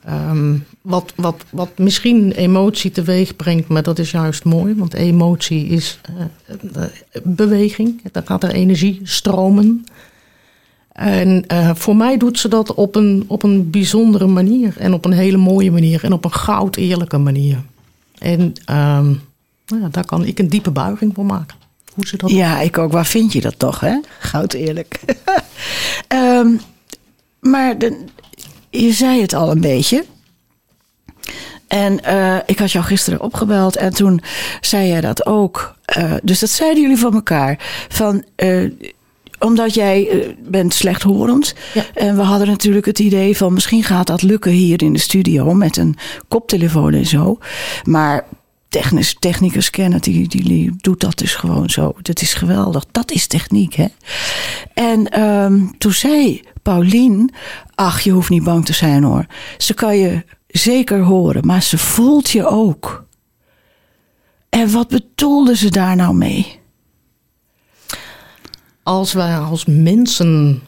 Ehm, 0.04 0.58
wat, 0.82 1.14
wat, 1.16 1.44
wat 1.50 1.78
misschien 1.78 2.32
emotie 2.32 2.92
teweeg 2.92 3.36
brengt, 3.36 3.68
maar 3.68 3.84
dat 3.84 4.00
is 4.00 4.12
juist 4.12 4.44
mooi, 4.44 4.76
want 4.76 4.94
emotie 4.94 5.66
is 5.66 6.00
uh, 6.10 6.86
beweging. 7.24 8.02
Dan 8.12 8.26
gaat 8.26 8.44
er 8.44 8.52
energie 8.52 9.00
stromen. 9.04 9.86
En 10.92 11.46
voor 11.76 11.96
mij 11.96 12.18
doet 12.18 12.40
ze 12.40 12.48
dat 12.48 12.74
op 12.74 12.96
een, 12.96 13.24
op 13.28 13.44
een 13.44 13.70
bijzondere 13.70 14.28
manier 14.28 14.78
en 14.78 14.94
op 14.94 15.06
een 15.06 15.12
hele 15.12 15.38
mooie 15.38 15.72
manier 15.72 16.04
en 16.04 16.14
op 16.14 16.26
een 16.26 16.34
goud 16.34 16.76
eerlijke 16.76 17.18
manier. 17.18 17.64
En 18.22 18.40
um, 18.42 19.22
nou 19.66 19.82
ja, 19.82 19.88
daar 19.92 20.06
kan 20.06 20.26
ik 20.26 20.40
een 20.40 20.50
diepe 20.50 20.72
buiging 20.72 21.14
voor 21.16 21.26
maken. 21.26 21.58
Hoe 21.94 22.08
ze 22.08 22.18
dat 22.18 22.32
ja, 22.32 22.60
ik 22.60 22.78
ook. 22.78 22.92
Waar 22.92 23.06
vind 23.06 23.34
je 23.34 23.42
dat 23.42 23.60
toch, 23.60 23.80
hè? 23.80 24.00
Goud 24.20 24.54
eerlijk. 24.54 25.00
um, 26.08 26.62
maar 27.52 27.76
je 28.70 28.92
zei 28.92 29.22
het 29.22 29.34
al 29.34 29.52
een 29.52 29.62
beetje. 29.62 30.06
En 31.68 32.00
uh, 32.06 32.38
ik 32.46 32.60
had 32.60 32.72
jou 32.72 32.86
gisteren 32.86 33.22
opgebeld 33.22 33.76
en 33.76 33.94
toen 33.94 34.22
zei 34.62 34.88
jij 34.88 35.02
dat 35.02 35.26
ook. 35.26 35.76
Uh, 35.98 36.14
dus 36.24 36.40
dat 36.40 36.50
zeiden 36.50 36.82
jullie 36.82 36.98
van 36.98 37.14
elkaar. 37.14 37.86
Van, 37.90 38.24
uh, 38.38 38.72
omdat 39.44 39.74
jij 39.74 40.28
bent 40.50 40.74
slechthorend. 40.74 41.56
Ja. 41.74 41.86
En 41.94 42.16
we 42.16 42.22
hadden 42.22 42.48
natuurlijk 42.48 42.86
het 42.86 43.00
idee 43.00 43.38
van 43.38 43.54
misschien 43.54 43.84
gaat 43.84 44.08
dat 44.08 44.22
lukken 44.22 44.52
hier 44.52 44.84
in 44.84 44.94
de 44.94 45.00
studio 45.00 45.54
met 45.54 45.78
een 45.78 45.96
koptelefoon 46.28 46.94
en 46.94 47.06
zo. 47.06 47.38
Maar 47.84 48.26
technisch, 48.70 49.16
technicus 49.20 49.70
kennen, 49.70 50.02
die, 50.02 50.28
die 50.28 50.72
doet 50.78 51.00
dat 51.00 51.18
dus 51.18 51.36
gewoon 51.36 51.70
zo. 51.70 51.94
Dat 52.02 52.22
is 52.22 52.34
geweldig. 52.34 52.86
Dat 52.92 53.12
is 53.12 53.28
techniek, 53.28 53.74
hè? 53.74 53.86
En 54.74 55.22
um, 55.22 55.78
toen 55.78 55.92
zei 55.92 56.42
Paulien, 56.62 57.34
ach, 57.76 58.02
je 58.02 58.12
hoeft 58.12 58.30
niet 58.30 58.44
bang 58.44 58.66
te 58.66 58.74
zijn 58.74 59.04
hoor. 59.04 59.26
Ze 59.58 59.74
kan 59.74 59.98
je 59.98 60.24
zeker 60.48 61.02
horen, 61.02 61.46
maar 61.46 61.64
ze 61.64 61.78
voelt 61.78 62.30
je 62.30 62.48
ook. 62.48 63.06
En 64.50 64.72
wat 64.72 64.88
bedoelde 64.88 65.56
ze 65.56 65.70
daar 65.70 65.96
nou 65.96 66.14
mee? 66.14 66.60
Als 68.92 69.14
wij 69.14 69.38
als 69.38 69.66
mensen, 69.66 70.62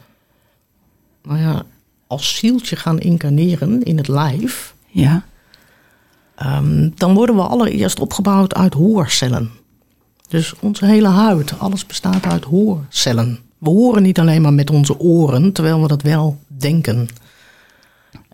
nou 1.23 1.39
ja, 1.39 1.63
als 2.07 2.35
zieltje 2.35 2.75
gaan 2.75 2.99
incarneren 2.99 3.83
in 3.83 3.97
het 3.97 4.07
lijf, 4.07 4.75
ja. 4.87 5.25
Um, 6.43 6.93
dan 6.95 7.13
worden 7.13 7.35
we 7.35 7.41
allereerst 7.41 7.99
opgebouwd 7.99 8.53
uit 8.53 8.73
hoorcellen. 8.73 9.51
Dus 10.27 10.53
onze 10.59 10.85
hele 10.85 11.07
huid, 11.07 11.59
alles 11.59 11.85
bestaat 11.85 12.25
uit 12.25 12.43
hoorcellen. 12.43 13.39
We 13.57 13.69
horen 13.69 14.03
niet 14.03 14.19
alleen 14.19 14.41
maar 14.41 14.53
met 14.53 14.69
onze 14.69 14.99
oren, 14.99 15.51
terwijl 15.51 15.81
we 15.81 15.87
dat 15.87 16.01
wel 16.01 16.37
denken. 16.47 17.07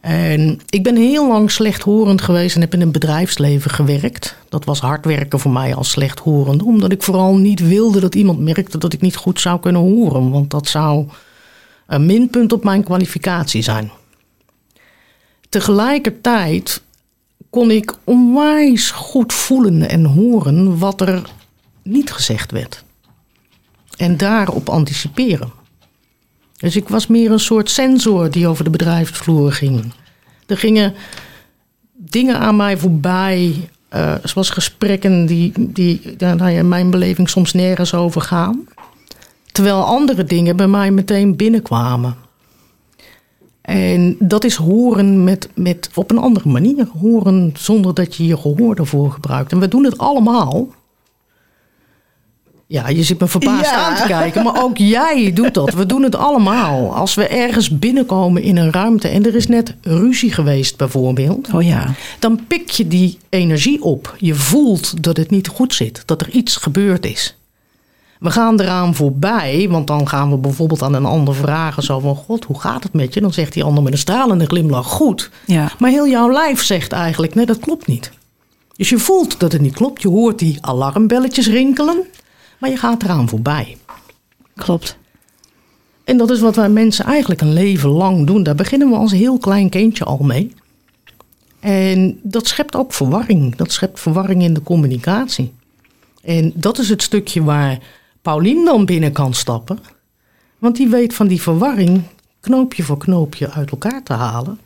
En 0.01 0.59
ik 0.69 0.83
ben 0.83 0.95
heel 0.95 1.27
lang 1.27 1.51
slechthorend 1.51 2.21
geweest 2.21 2.55
en 2.55 2.61
heb 2.61 2.73
in 2.73 2.81
een 2.81 2.91
bedrijfsleven 2.91 3.71
gewerkt. 3.71 4.35
Dat 4.49 4.65
was 4.65 4.79
hard 4.79 5.05
werken 5.05 5.39
voor 5.39 5.51
mij 5.51 5.75
als 5.75 5.89
slechthorende, 5.89 6.65
omdat 6.65 6.91
ik 6.91 7.03
vooral 7.03 7.35
niet 7.35 7.67
wilde 7.67 7.99
dat 7.99 8.15
iemand 8.15 8.39
merkte 8.39 8.77
dat 8.77 8.93
ik 8.93 9.01
niet 9.01 9.15
goed 9.15 9.39
zou 9.39 9.59
kunnen 9.59 9.81
horen, 9.81 10.29
want 10.29 10.51
dat 10.51 10.67
zou 10.67 11.07
een 11.87 12.05
minpunt 12.05 12.53
op 12.53 12.63
mijn 12.63 12.83
kwalificatie 12.83 13.61
zijn. 13.61 13.91
Tegelijkertijd 15.49 16.81
kon 17.49 17.71
ik 17.71 17.95
onwijs 18.03 18.91
goed 18.91 19.33
voelen 19.33 19.89
en 19.89 20.05
horen 20.05 20.77
wat 20.77 21.01
er 21.01 21.21
niet 21.83 22.11
gezegd 22.11 22.51
werd. 22.51 22.83
En 23.97 24.17
daarop 24.17 24.69
anticiperen. 24.69 25.58
Dus 26.59 26.75
ik 26.75 26.89
was 26.89 27.07
meer 27.07 27.31
een 27.31 27.39
soort 27.39 27.69
sensor 27.69 28.31
die 28.31 28.47
over 28.47 28.63
de 28.63 28.69
bedrijfsvloer 28.69 29.51
ging. 29.51 29.93
Er 30.47 30.57
gingen 30.57 30.93
dingen 31.93 32.39
aan 32.39 32.55
mij 32.55 32.77
voorbij, 32.77 33.69
uh, 33.95 34.13
zoals 34.23 34.49
gesprekken 34.49 35.25
die, 35.25 35.53
die 35.57 36.15
nou 36.17 36.49
ja, 36.49 36.63
mijn 36.63 36.89
beleving 36.89 37.29
soms 37.29 37.53
nergens 37.53 37.93
over 37.93 38.21
gaan. 38.21 38.67
Terwijl 39.51 39.83
andere 39.83 40.23
dingen 40.23 40.55
bij 40.55 40.67
mij 40.67 40.91
meteen 40.91 41.35
binnenkwamen. 41.35 42.15
En 43.61 44.15
dat 44.19 44.43
is 44.43 44.55
horen 44.55 45.23
met, 45.23 45.49
met, 45.55 45.89
op 45.93 46.11
een 46.11 46.17
andere 46.17 46.49
manier. 46.49 46.87
Horen 46.99 47.53
zonder 47.57 47.93
dat 47.93 48.15
je 48.15 48.25
je 48.25 48.37
gehoor 48.37 48.75
ervoor 48.75 49.11
gebruikt. 49.11 49.51
En 49.51 49.59
we 49.59 49.67
doen 49.67 49.83
het 49.83 49.97
allemaal. 49.97 50.67
Ja, 52.71 52.87
je 52.87 53.03
zit 53.03 53.19
me 53.19 53.27
verbaasd 53.27 53.71
aan 53.71 53.95
te 53.95 54.03
kijken, 54.07 54.43
maar 54.43 54.63
ook 54.63 54.77
jij 54.77 55.31
doet 55.33 55.53
dat. 55.53 55.73
We 55.73 55.85
doen 55.85 56.03
het 56.03 56.15
allemaal. 56.15 56.95
Als 56.95 57.13
we 57.13 57.27
ergens 57.27 57.79
binnenkomen 57.79 58.41
in 58.41 58.57
een 58.57 58.71
ruimte 58.71 59.07
en 59.07 59.25
er 59.25 59.35
is 59.35 59.47
net 59.47 59.75
ruzie 59.81 60.31
geweest 60.31 60.77
bijvoorbeeld. 60.77 61.53
Oh 61.53 61.63
ja. 61.63 61.93
Dan 62.19 62.45
pik 62.47 62.69
je 62.69 62.87
die 62.87 63.17
energie 63.29 63.83
op. 63.83 64.15
Je 64.17 64.35
voelt 64.35 65.03
dat 65.03 65.17
het 65.17 65.29
niet 65.29 65.47
goed 65.47 65.73
zit, 65.73 66.03
dat 66.05 66.21
er 66.21 66.29
iets 66.29 66.55
gebeurd 66.55 67.05
is. 67.05 67.37
We 68.19 68.31
gaan 68.31 68.59
eraan 68.59 68.95
voorbij, 68.95 69.67
want 69.69 69.87
dan 69.87 70.07
gaan 70.07 70.29
we 70.29 70.37
bijvoorbeeld 70.37 70.81
aan 70.81 70.93
een 70.93 71.05
ander 71.05 71.35
vragen: 71.35 71.83
zo 71.83 71.99
van 71.99 72.15
God, 72.15 72.45
hoe 72.45 72.59
gaat 72.59 72.83
het 72.83 72.93
met 72.93 73.13
je? 73.13 73.21
Dan 73.21 73.33
zegt 73.33 73.53
die 73.53 73.63
ander 73.63 73.83
met 73.83 73.91
een 73.91 73.99
stralende 73.99 74.45
glimlach: 74.45 74.87
goed. 74.87 75.29
Ja. 75.45 75.71
Maar 75.79 75.89
heel 75.89 76.07
jouw 76.07 76.31
lijf 76.31 76.63
zegt 76.63 76.91
eigenlijk: 76.91 77.35
nee, 77.35 77.45
dat 77.45 77.59
klopt 77.59 77.87
niet. 77.87 78.11
Dus 78.75 78.89
je 78.89 78.97
voelt 78.97 79.39
dat 79.39 79.51
het 79.51 79.61
niet 79.61 79.75
klopt. 79.75 80.01
Je 80.01 80.07
hoort 80.07 80.39
die 80.39 80.57
alarmbelletjes 80.61 81.47
rinkelen, 81.47 82.03
maar 82.59 82.69
je 82.69 82.77
gaat 82.77 83.03
eraan 83.03 83.29
voorbij. 83.29 83.77
Klopt. 84.55 84.97
En 86.03 86.17
dat 86.17 86.29
is 86.29 86.39
wat 86.39 86.55
wij 86.55 86.69
mensen 86.69 87.05
eigenlijk 87.05 87.41
een 87.41 87.53
leven 87.53 87.89
lang 87.89 88.27
doen. 88.27 88.43
Daar 88.43 88.55
beginnen 88.55 88.89
we 88.89 88.95
als 88.95 89.11
heel 89.11 89.37
klein 89.37 89.69
kindje 89.69 90.03
al 90.03 90.17
mee. 90.17 90.53
En 91.59 92.19
dat 92.23 92.47
schept 92.47 92.75
ook 92.75 92.93
verwarring. 92.93 93.55
Dat 93.55 93.71
schept 93.71 93.99
verwarring 93.99 94.43
in 94.43 94.53
de 94.53 94.63
communicatie. 94.63 95.53
En 96.21 96.51
dat 96.55 96.77
is 96.77 96.89
het 96.89 97.01
stukje 97.01 97.43
waar 97.43 97.79
Paulien 98.21 98.65
dan 98.65 98.85
binnen 98.85 99.11
kan 99.11 99.33
stappen. 99.33 99.79
Want 100.57 100.75
die 100.75 100.87
weet 100.87 101.13
van 101.13 101.27
die 101.27 101.41
verwarring 101.41 102.01
knoopje 102.39 102.83
voor 102.83 102.97
knoopje 102.97 103.51
uit 103.51 103.71
elkaar 103.71 104.03
te 104.03 104.13
halen. 104.13 104.59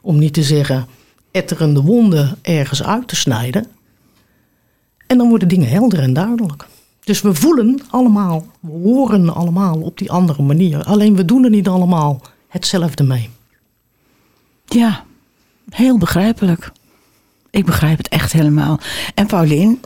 Om 0.00 0.18
niet 0.18 0.34
te 0.34 0.42
zeggen 0.42 0.86
etterende 1.30 1.82
wonden 1.82 2.38
ergens 2.42 2.82
uit 2.82 3.08
te 3.08 3.16
snijden. 3.16 3.66
En 5.06 5.18
dan 5.18 5.28
worden 5.28 5.48
dingen 5.48 5.68
helder 5.68 5.98
en 5.98 6.12
duidelijk. 6.12 6.66
Dus 7.06 7.20
we 7.20 7.34
voelen 7.34 7.80
allemaal, 7.90 8.46
we 8.60 8.70
horen 8.70 9.34
allemaal 9.34 9.80
op 9.80 9.98
die 9.98 10.10
andere 10.10 10.42
manier. 10.42 10.84
Alleen 10.84 11.16
we 11.16 11.24
doen 11.24 11.44
er 11.44 11.50
niet 11.50 11.68
allemaal 11.68 12.20
hetzelfde 12.48 13.02
mee. 13.04 13.30
Ja, 14.64 15.04
heel 15.68 15.98
begrijpelijk. 15.98 16.72
Ik 17.50 17.64
begrijp 17.64 17.98
het 17.98 18.08
echt 18.08 18.32
helemaal. 18.32 18.80
En 19.14 19.26
Paulien, 19.26 19.80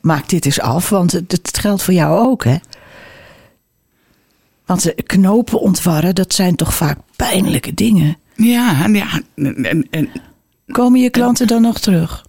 maak 0.00 0.28
dit 0.28 0.44
eens 0.44 0.60
af, 0.60 0.88
want 0.88 1.12
het, 1.12 1.32
het 1.32 1.58
geldt 1.58 1.82
voor 1.82 1.94
jou 1.94 2.26
ook, 2.26 2.44
hè? 2.44 2.56
Want 4.66 4.94
knopen 5.06 5.60
ontwarren, 5.60 6.14
dat 6.14 6.34
zijn 6.34 6.56
toch 6.56 6.74
vaak 6.74 6.98
pijnlijke 7.16 7.74
dingen. 7.74 8.16
Ja, 8.34 8.86
ja. 8.86 9.20
En, 9.34 9.86
en, 9.90 10.10
Komen 10.66 11.00
je 11.00 11.10
klanten 11.10 11.46
dan 11.46 11.62
nog 11.62 11.78
terug? 11.78 12.26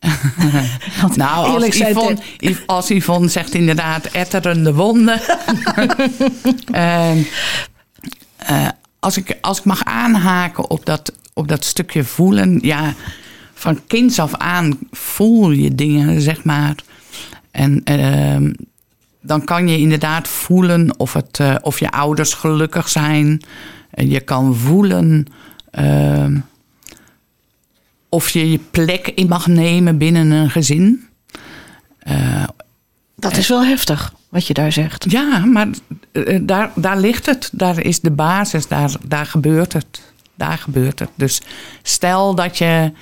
nou, 1.14 1.62
als 1.64 1.76
Yvonne, 1.76 2.18
als 2.66 2.88
Yvonne 2.90 3.28
zegt 3.28 3.54
inderdaad 3.54 4.04
etterende 4.06 4.74
wonden. 4.74 5.20
uh, 6.74 7.16
uh, 8.50 8.68
als, 9.00 9.16
ik, 9.16 9.38
als 9.40 9.58
ik 9.58 9.64
mag 9.64 9.84
aanhaken 9.84 10.70
op 10.70 10.86
dat, 10.86 11.12
op 11.34 11.48
dat 11.48 11.64
stukje 11.64 12.04
voelen. 12.04 12.58
Ja, 12.62 12.94
van 13.54 13.86
kinds 13.86 14.18
af 14.18 14.34
aan 14.34 14.78
voel 14.90 15.50
je 15.50 15.74
dingen, 15.74 16.20
zeg 16.20 16.44
maar. 16.44 16.74
En 17.50 17.82
uh, 17.90 18.50
dan 19.20 19.44
kan 19.44 19.68
je 19.68 19.78
inderdaad 19.78 20.28
voelen 20.28 20.98
of, 20.98 21.12
het, 21.12 21.38
uh, 21.38 21.54
of 21.60 21.78
je 21.78 21.90
ouders 21.90 22.34
gelukkig 22.34 22.88
zijn. 22.88 23.42
je 23.94 24.20
kan 24.20 24.56
voelen 24.56 25.26
ehm, 25.70 26.36
of 28.16 28.28
je 28.30 28.50
je 28.50 28.58
plek 28.58 29.08
in 29.14 29.28
mag 29.28 29.46
nemen 29.46 29.98
binnen 29.98 30.30
een 30.30 30.50
gezin. 30.50 31.08
Uh, 32.08 32.44
dat 33.16 33.36
is 33.36 33.48
wel 33.48 33.64
heftig, 33.64 34.14
wat 34.28 34.46
je 34.46 34.54
daar 34.54 34.72
zegt. 34.72 35.10
Ja, 35.10 35.44
maar 35.44 35.68
uh, 36.12 36.38
daar, 36.42 36.70
daar 36.74 36.98
ligt 36.98 37.26
het. 37.26 37.50
Daar 37.52 37.80
is 37.80 38.00
de 38.00 38.10
basis. 38.10 38.68
Daar, 38.68 38.92
daar 39.06 39.26
gebeurt 39.26 39.72
het. 39.72 40.00
Daar 40.34 40.58
gebeurt 40.58 40.98
het. 40.98 41.08
Dus 41.14 41.40
stel 41.82 42.34
dat 42.34 42.58
je 42.58 42.92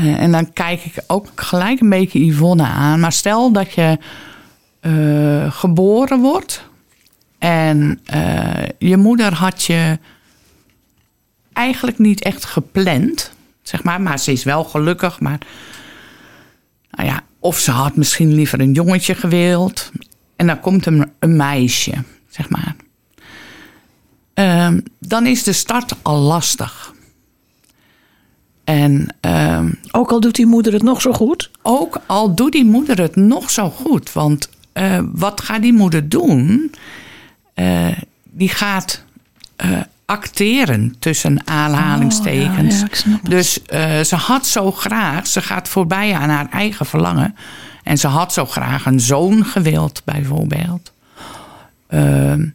uh, 0.00 0.20
en 0.20 0.32
dan 0.32 0.52
kijk 0.52 0.84
ik 0.84 0.94
ook 1.06 1.28
gelijk 1.34 1.80
een 1.80 1.88
beetje 1.88 2.26
Yvonne 2.26 2.66
aan. 2.66 3.00
Maar 3.00 3.12
stel 3.12 3.52
dat 3.52 3.72
je 3.72 3.98
geboren 5.48 6.20
wordt 6.20 6.64
en 7.38 8.00
je 8.78 8.96
moeder 8.96 9.34
had 9.34 9.64
je 9.64 9.98
eigenlijk 11.52 11.98
niet 11.98 12.22
echt 12.22 12.44
gepland, 12.44 13.33
zeg 13.68 13.82
maar. 13.82 14.00
Maar 14.00 14.18
ze 14.18 14.32
is 14.32 14.44
wel 14.44 14.64
gelukkig, 14.64 15.20
maar 15.20 15.38
nou 16.90 17.08
ja, 17.08 17.22
of 17.38 17.58
ze 17.58 17.70
had 17.70 17.96
misschien 17.96 18.34
liever 18.34 18.60
een 18.60 18.72
jongetje 18.72 19.14
gewild. 19.14 19.90
en 20.36 20.46
dan 20.46 20.60
komt 20.60 20.86
een, 20.86 21.10
een 21.18 21.36
meisje, 21.36 21.92
zeg 22.28 22.48
maar. 22.48 22.76
Ehm, 24.34 24.80
dan 24.98 25.26
is 25.26 25.42
de 25.42 25.52
start 25.52 25.94
al 26.02 26.18
lastig. 26.18 26.92
En 28.64 29.14
ehm, 29.20 29.70
Ook 29.90 30.10
al 30.10 30.20
doet 30.20 30.34
die 30.34 30.46
moeder 30.46 30.72
het 30.72 30.82
nog 30.82 31.00
zo 31.00 31.12
goed. 31.12 31.50
ook 31.62 32.00
al 32.06 32.34
doet 32.34 32.52
die 32.52 32.64
moeder 32.64 33.00
het 33.00 33.16
nog 33.16 33.50
zo 33.50 33.70
goed. 33.70 34.12
Want 34.12 34.48
eh, 34.72 35.00
wat 35.12 35.40
gaat 35.40 35.62
die 35.62 35.72
moeder 35.72 36.08
doen? 36.08 36.72
Eh, 37.54 37.98
die 38.24 38.48
gaat 38.48 39.04
eh, 39.56 39.80
acteren 40.06 40.96
tussen 40.98 41.46
aanhalingstekens. 41.46 42.82
Oh, 42.82 42.88
ja, 42.88 43.10
ja, 43.10 43.28
dus 43.28 43.62
eh, 43.62 44.00
ze 44.00 44.16
had 44.16 44.46
zo 44.46 44.72
graag, 44.72 45.26
ze 45.26 45.40
gaat 45.40 45.68
voorbij 45.68 46.14
aan 46.14 46.28
haar 46.28 46.48
eigen 46.50 46.86
verlangen. 46.86 47.36
En 47.82 47.98
ze 47.98 48.06
had 48.06 48.32
zo 48.32 48.46
graag 48.46 48.86
een 48.86 49.00
zoon 49.00 49.44
gewild, 49.44 50.02
bijvoorbeeld. 50.04 50.92
Ehm, 51.88 52.46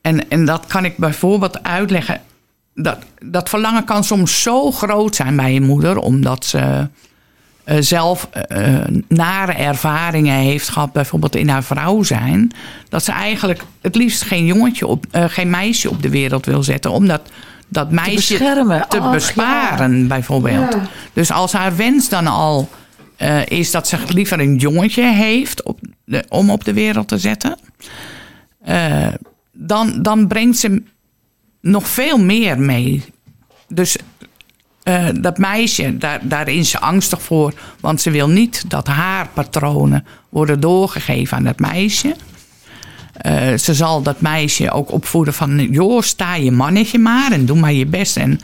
en, 0.00 0.30
en 0.30 0.44
dat 0.44 0.66
kan 0.66 0.84
ik 0.84 0.96
bijvoorbeeld 0.96 1.62
uitleggen. 1.62 2.20
Dat, 2.74 2.98
dat 3.22 3.48
verlangen 3.48 3.84
kan 3.84 4.04
soms 4.04 4.42
zo 4.42 4.72
groot 4.72 5.14
zijn 5.14 5.36
bij 5.36 5.52
je 5.52 5.60
moeder, 5.60 5.98
omdat 5.98 6.44
ze 6.44 6.88
zelf 7.78 8.28
eh, 8.30 8.78
nare 9.08 9.52
ervaringen 9.52 10.34
heeft 10.36 10.68
gehad, 10.68 10.92
bijvoorbeeld 10.92 11.36
in 11.36 11.48
haar 11.48 11.64
vrouw 11.64 12.02
zijn, 12.02 12.50
dat 12.88 13.04
ze 13.04 13.12
eigenlijk 13.12 13.62
het 13.80 13.94
liefst 13.96 14.22
geen 14.22 14.46
jongetje 14.46 14.86
op, 14.86 15.06
eh, 15.10 15.24
geen 15.28 15.50
meisje 15.50 15.90
op 15.90 16.02
de 16.02 16.08
wereld 16.10 16.46
wil 16.46 16.62
zetten, 16.62 16.90
omdat 16.90 17.20
dat 17.68 17.90
meisje 17.90 18.36
te 18.88 19.08
besparen, 19.12 20.08
bijvoorbeeld. 20.08 20.72
Ja. 20.74 20.88
Dus 21.12 21.30
als 21.30 21.52
haar 21.52 21.76
wens 21.76 22.08
dan 22.08 22.26
al 22.26 22.68
eh, 23.16 23.46
is 23.46 23.70
dat 23.70 23.88
ze 23.88 23.96
liever 24.08 24.40
een 24.40 24.56
jongetje 24.56 25.02
heeft 25.12 25.62
op 25.62 25.80
de- 26.04 26.24
om 26.28 26.50
op 26.50 26.64
de 26.64 26.72
wereld 26.72 27.08
te 27.08 27.18
zetten, 27.18 27.56
eh, 28.64 29.08
dan, 29.52 30.02
dan 30.02 30.26
brengt 30.26 30.58
ze 30.58 30.82
nog 31.60 31.88
veel 31.88 32.18
meer 32.18 32.58
mee. 32.60 33.02
Dus 33.68 33.96
eh, 34.82 35.06
dat 35.20 35.38
meisje, 35.38 35.96
daar, 36.22 36.48
is 36.48 36.70
ze 36.70 36.80
angstig 36.80 37.22
voor. 37.22 37.54
Want 37.80 38.00
ze 38.00 38.10
wil 38.10 38.28
niet 38.28 38.70
dat 38.70 38.86
haar 38.86 39.28
patronen 39.34 40.06
worden 40.28 40.60
doorgegeven 40.60 41.36
aan 41.36 41.44
dat 41.44 41.58
meisje. 41.58 42.16
Eh, 43.12 43.56
ze 43.56 43.74
zal 43.74 44.02
dat 44.02 44.20
meisje 44.20 44.70
ook 44.70 44.92
opvoeden 44.92 45.34
van... 45.34 45.58
joh, 45.58 46.02
sta 46.02 46.34
je 46.34 46.50
mannetje 46.50 46.98
maar 46.98 47.32
en 47.32 47.46
doe 47.46 47.58
maar 47.58 47.72
je 47.72 47.86
best. 47.86 48.16
En 48.16 48.40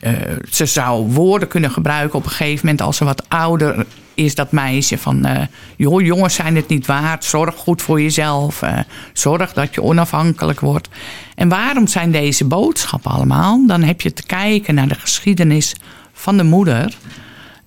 eh, 0.00 0.12
ze 0.50 0.66
zou 0.66 1.06
woorden 1.06 1.48
kunnen 1.48 1.70
gebruiken 1.70 2.18
op 2.18 2.24
een 2.24 2.30
gegeven 2.30 2.60
moment... 2.66 2.82
als 2.82 2.96
ze 2.96 3.04
wat 3.04 3.28
ouder 3.28 3.86
is, 4.14 4.34
dat 4.34 4.52
meisje. 4.52 4.98
Van, 4.98 5.24
eh, 5.24 5.46
joh, 5.76 6.00
jongens 6.00 6.34
zijn 6.34 6.56
het 6.56 6.68
niet 6.68 6.86
waard. 6.86 7.24
Zorg 7.24 7.54
goed 7.54 7.82
voor 7.82 8.02
jezelf. 8.02 8.62
eh, 8.62 8.78
zorg 9.12 9.52
dat 9.52 9.74
je 9.74 9.82
onafhankelijk 9.82 10.60
wordt. 10.60 10.88
En 11.34 11.48
waarom 11.48 11.86
zijn 11.86 12.10
deze 12.10 12.44
boodschappen 12.44 13.10
allemaal? 13.10 13.66
Dan 13.66 13.82
heb 13.82 14.00
je 14.00 14.12
te 14.12 14.22
kijken 14.22 14.74
naar 14.74 14.88
de 14.88 14.94
geschiedenis 14.94 15.74
van 16.12 16.36
de 16.36 16.44
moeder. 16.44 16.96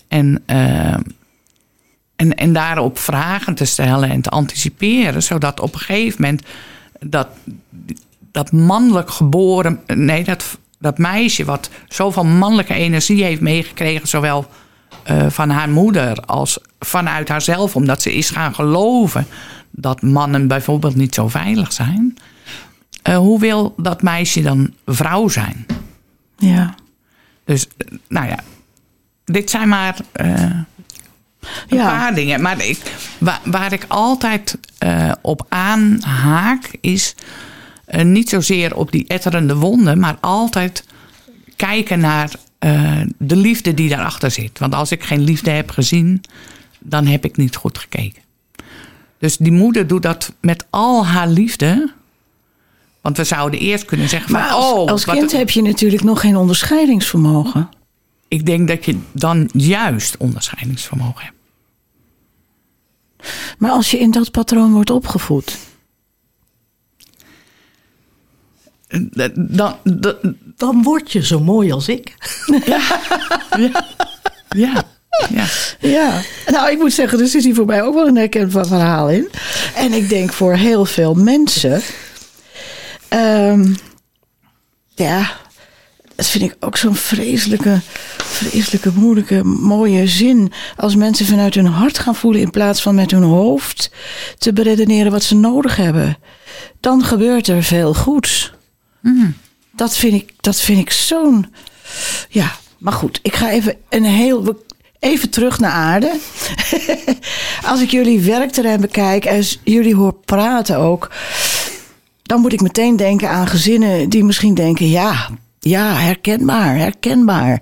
En, 0.07 0.43
eh, 0.45 0.93
en, 2.15 2.35
en 2.35 2.53
daarop 2.53 2.97
vragen 2.97 3.55
te 3.55 3.65
stellen 3.65 4.09
en 4.09 4.21
te 4.21 4.29
anticiperen. 4.29 5.23
Zodat 5.23 5.59
op 5.59 5.73
een 5.73 5.79
gegeven 5.79 6.21
moment 6.21 6.43
dat, 6.99 7.27
dat 8.31 8.51
mannelijk 8.51 9.09
geboren... 9.09 9.79
Nee, 9.87 10.23
dat, 10.23 10.57
dat 10.79 10.97
meisje 10.97 11.45
wat 11.45 11.69
zoveel 11.87 12.25
mannelijke 12.25 12.73
energie 12.73 13.23
heeft 13.23 13.41
meegekregen... 13.41 14.07
zowel 14.07 14.47
eh, 15.05 15.25
van 15.29 15.49
haar 15.49 15.69
moeder 15.69 16.19
als 16.21 16.59
vanuit 16.79 17.29
haarzelf... 17.29 17.75
omdat 17.75 18.01
ze 18.01 18.13
is 18.13 18.29
gaan 18.29 18.55
geloven 18.55 19.27
dat 19.71 20.01
mannen 20.01 20.47
bijvoorbeeld 20.47 20.95
niet 20.95 21.13
zo 21.13 21.27
veilig 21.27 21.73
zijn... 21.73 22.17
Eh, 23.01 23.17
hoe 23.17 23.39
wil 23.39 23.73
dat 23.77 24.01
meisje 24.01 24.41
dan 24.41 24.73
vrouw 24.85 25.27
zijn? 25.27 25.65
Ja. 26.37 26.75
Dus, 27.43 27.67
eh, 27.77 27.87
nou 28.07 28.27
ja, 28.27 28.39
dit 29.25 29.49
zijn 29.49 29.67
maar 29.69 29.97
een 30.13 30.65
Ja. 31.67 31.89
paar 31.89 32.13
dingen. 32.13 32.41
Maar 32.41 32.65
ik, 32.65 32.79
waar, 33.17 33.39
waar 33.43 33.73
ik 33.73 33.85
altijd 33.87 34.57
op 35.21 35.45
aanhaak 35.49 36.71
is 36.81 37.15
niet 38.03 38.29
zozeer 38.29 38.75
op 38.75 38.91
die 38.91 39.07
etterende 39.07 39.55
wonden, 39.55 39.99
maar 39.99 40.17
altijd 40.19 40.83
kijken 41.55 41.99
naar 41.99 42.29
eh, 42.65 43.01
de 43.17 43.35
liefde 43.35 43.73
die 43.73 43.89
daarachter 43.89 44.31
zit. 44.31 44.59
Want 44.59 44.73
als 44.73 44.91
ik 44.91 45.03
geen 45.03 45.23
liefde 45.23 45.51
heb 45.51 45.69
gezien, 45.69 46.23
dan 46.79 47.05
heb 47.05 47.25
ik 47.25 47.37
niet 47.37 47.55
goed 47.55 47.77
gekeken. 47.77 48.21
Dus 49.17 49.37
die 49.37 49.51
moeder 49.51 49.87
doet 49.87 50.01
dat 50.01 50.33
met 50.39 50.65
al 50.69 51.05
haar 51.05 51.27
liefde. 51.27 51.91
Want 53.01 53.17
we 53.17 53.23
zouden 53.23 53.59
eerst 53.59 53.85
kunnen 53.85 54.09
zeggen 54.09 54.29
van... 54.29 54.39
Maar 54.39 54.49
als, 54.49 54.73
oh, 54.73 54.87
als 54.87 55.05
kind 55.05 55.31
heb 55.31 55.49
je 55.49 55.61
natuurlijk 55.61 56.03
nog 56.03 56.19
geen 56.19 56.35
onderscheidingsvermogen. 56.35 57.69
ik 58.27 58.45
denk 58.45 58.67
dat 58.67 58.85
je 58.85 58.97
dan 59.11 59.49
juist 59.53 60.17
onderscheidingsvermogen 60.17 61.23
hebt. 61.23 61.37
Maar 63.57 63.71
als 63.71 63.91
je 63.91 63.99
in 63.99 64.11
dat 64.11 64.31
patroon 64.31 64.73
wordt 64.73 64.89
opgevoed. 64.89 65.57
Dan, 69.11 69.75
dan, 69.83 70.15
Dan 70.57 70.83
word 70.83 71.11
je 71.11 71.25
zo 71.25 71.39
mooi 71.39 71.71
als 71.71 71.87
ik. 71.87 72.13
ja, 72.65 72.99
ja. 74.55 74.83
Ja, 75.79 76.21
nou 76.47 76.71
ik 76.71 76.77
moet 76.77 76.93
zeggen, 76.93 77.19
er 77.19 77.27
zit 77.27 77.43
hier 77.43 77.55
voor 77.55 77.65
mij 77.65 77.83
ook 77.83 77.93
wel 77.93 78.07
een 78.07 78.15
herkenbaar 78.15 78.65
verhaal 78.67 79.09
in. 79.09 79.29
En 79.75 79.93
ik 79.93 80.09
denk 80.09 80.33
voor 80.33 80.53
heel 80.55 80.85
veel 80.85 81.13
mensen. 81.13 81.81
ehm, 83.09 83.73
ja, 84.95 85.31
dat 86.15 86.27
vind 86.27 86.43
ik 86.43 86.55
ook 86.59 86.77
zo'n 86.77 86.95
vreselijke, 86.95 87.79
vreselijke, 88.17 88.91
moeilijke, 88.95 89.43
mooie 89.43 90.07
zin. 90.07 90.51
Als 90.75 90.95
mensen 90.95 91.25
vanuit 91.25 91.55
hun 91.55 91.65
hart 91.65 91.99
gaan 91.99 92.15
voelen 92.15 92.41
in 92.41 92.49
plaats 92.49 92.81
van 92.81 92.95
met 92.95 93.11
hun 93.11 93.23
hoofd 93.23 93.91
te 94.37 94.53
beredeneren 94.53 95.11
wat 95.11 95.23
ze 95.23 95.35
nodig 95.35 95.75
hebben. 95.75 96.17
Dan 96.79 97.03
gebeurt 97.03 97.47
er 97.47 97.63
veel 97.63 97.93
goeds. 97.93 98.53
Dat 99.71 99.97
vind 99.97 100.13
ik, 100.13 100.33
dat 100.41 100.61
vind 100.61 100.79
ik 100.79 100.91
zo'n. 100.91 101.53
Ja, 102.29 102.51
maar 102.77 102.93
goed, 102.93 103.19
ik 103.21 103.35
ga 103.35 103.49
even 103.49 103.75
een 103.89 104.03
heel. 104.03 104.63
Even 104.99 105.29
terug 105.29 105.59
naar 105.59 105.71
aarde. 105.71 106.19
Als 107.71 107.81
ik 107.81 107.91
jullie 107.91 108.21
werkterrein 108.21 108.81
bekijk 108.81 109.25
en 109.25 109.43
jullie 109.63 109.95
hoor 109.95 110.13
praten 110.13 110.77
ook. 110.77 111.11
Dan 112.21 112.41
moet 112.41 112.53
ik 112.53 112.61
meteen 112.61 112.95
denken 112.95 113.29
aan 113.29 113.47
gezinnen 113.47 114.09
die 114.09 114.23
misschien 114.23 114.53
denken: 114.53 114.89
ja, 114.89 115.29
ja, 115.59 115.93
herkenbaar, 115.93 116.75
herkenbaar. 116.75 117.61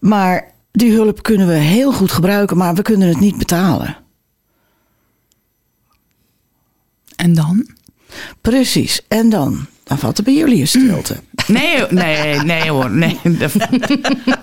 Maar 0.00 0.52
die 0.72 0.92
hulp 0.92 1.22
kunnen 1.22 1.46
we 1.46 1.54
heel 1.54 1.92
goed 1.92 2.12
gebruiken, 2.12 2.56
maar 2.56 2.74
we 2.74 2.82
kunnen 2.82 3.08
het 3.08 3.20
niet 3.20 3.38
betalen. 3.38 3.96
En 7.16 7.34
dan? 7.34 7.68
Precies. 8.40 9.00
En 9.08 9.28
dan? 9.28 9.66
Dan 9.88 9.98
valt 9.98 10.18
er 10.18 10.24
bij 10.24 10.34
jullie 10.34 10.60
een 10.60 10.68
stilte. 10.68 11.16
Nee, 11.46 11.84
nee, 11.90 12.38
nee 12.40 12.70
hoor. 12.70 12.90
Nee, 12.90 13.18
er, 13.40 13.52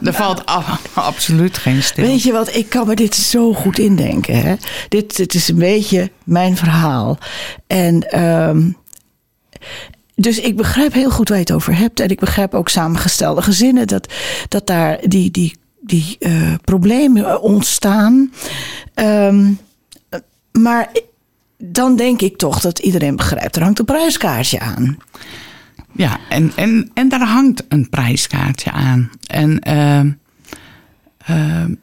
er 0.04 0.14
valt 0.24 0.50
a- 0.50 0.80
absoluut 0.94 1.58
geen 1.58 1.84
stil. 1.84 2.06
Weet 2.06 2.22
je 2.24 2.32
wat, 2.32 2.56
ik 2.56 2.70
kan 2.70 2.88
me 2.88 2.96
dit 2.96 3.16
zo 3.16 3.54
goed 3.54 3.80
indenken. 3.80 4.42
Hè? 4.42 4.56
Dit, 4.90 5.16
dit 5.16 5.34
is 5.34 5.48
een 5.48 5.56
beetje 5.58 6.12
mijn 6.24 6.58
verhaal. 6.58 7.18
En 7.68 8.12
ehm, 8.12 8.70
dus 10.16 10.40
ik 10.40 10.56
begrijp 10.56 10.94
heel 10.94 11.10
goed 11.10 11.30
waar 11.30 11.38
je 11.38 11.44
het 11.44 11.54
over 11.54 11.78
hebt. 11.78 12.00
En 12.00 12.10
ik 12.10 12.20
begrijp 12.20 12.54
ook 12.54 12.70
samengestelde 12.70 13.42
gezinnen. 13.42 13.88
Dat, 13.88 14.14
dat 14.50 14.68
daar 14.68 15.00
die, 15.04 15.32
die, 15.32 15.56
die 15.82 16.16
eh, 16.20 16.54
problemen 16.64 17.42
ontstaan. 17.42 18.32
Ehm, 18.94 19.52
maar 20.52 20.90
dan 21.58 21.96
denk 21.96 22.22
ik 22.22 22.38
toch 22.38 22.60
dat 22.60 22.80
iedereen 22.80 23.16
begrijpt. 23.16 23.56
Er 23.56 23.64
hangt 23.64 23.80
een 23.80 23.86
prijskaartje 23.86 24.60
aan. 24.60 24.98
Ja, 25.92 26.20
en, 26.30 26.52
en, 26.56 26.92
en 26.94 27.10
daar 27.10 27.28
hangt 27.28 27.64
een 27.68 27.90
prijskaartje 27.90 28.72
aan. 28.72 29.10
En 29.28 29.60
ehm, 29.60 30.12
ehm, 31.18 31.74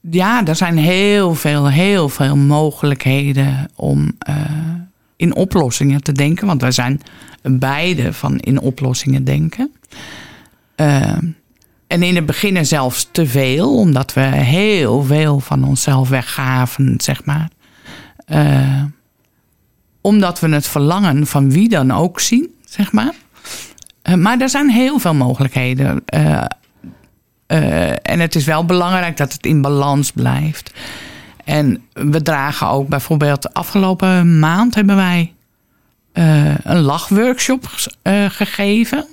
ja, 0.00 0.44
er 0.44 0.56
zijn 0.56 0.76
heel 0.76 1.34
veel, 1.34 1.68
heel 1.68 2.08
veel 2.08 2.36
mogelijkheden 2.36 3.70
om 3.74 4.12
eh, 4.18 4.34
in 5.16 5.34
oplossingen 5.34 6.02
te 6.02 6.12
denken. 6.12 6.46
Want 6.46 6.60
wij 6.60 6.72
zijn 6.72 7.00
beide 7.42 8.12
van 8.12 8.38
in 8.38 8.60
oplossingen 8.60 9.24
denken. 9.24 9.72
Ehm, 10.74 11.26
en 11.86 12.02
in 12.02 12.14
het 12.14 12.26
begin 12.26 12.66
zelfs 12.66 13.08
te 13.10 13.26
veel, 13.26 13.78
omdat 13.78 14.12
we 14.12 14.20
heel 14.20 15.02
veel 15.02 15.40
van 15.40 15.64
onszelf 15.64 16.08
weggaven, 16.08 16.94
zeg 16.96 17.24
maar. 17.24 17.48
Eh, 18.26 18.73
omdat 20.04 20.40
we 20.40 20.48
het 20.48 20.66
verlangen 20.66 21.26
van 21.26 21.50
wie 21.50 21.68
dan 21.68 21.90
ook 21.90 22.20
zien, 22.20 22.54
zeg 22.64 22.92
maar. 22.92 23.14
Eh, 24.02 24.14
maar 24.14 24.40
er 24.40 24.48
zijn 24.48 24.70
heel 24.70 24.98
veel 24.98 25.14
mogelijkheden. 25.14 26.02
Eh, 26.06 26.44
eh, 27.46 27.90
en 28.02 28.20
het 28.20 28.34
is 28.34 28.44
wel 28.44 28.64
belangrijk 28.64 29.16
dat 29.16 29.32
het 29.32 29.46
in 29.46 29.62
balans 29.62 30.10
blijft. 30.10 30.72
En 31.44 31.82
we 31.92 32.22
dragen 32.22 32.68
ook 32.68 32.88
bijvoorbeeld 32.88 33.42
de 33.42 33.52
afgelopen 33.52 34.38
maand 34.38 34.74
hebben 34.74 34.96
wij 34.96 35.32
een 36.62 36.80
lachworkshop 36.80 37.68
gegeven. 38.28 39.06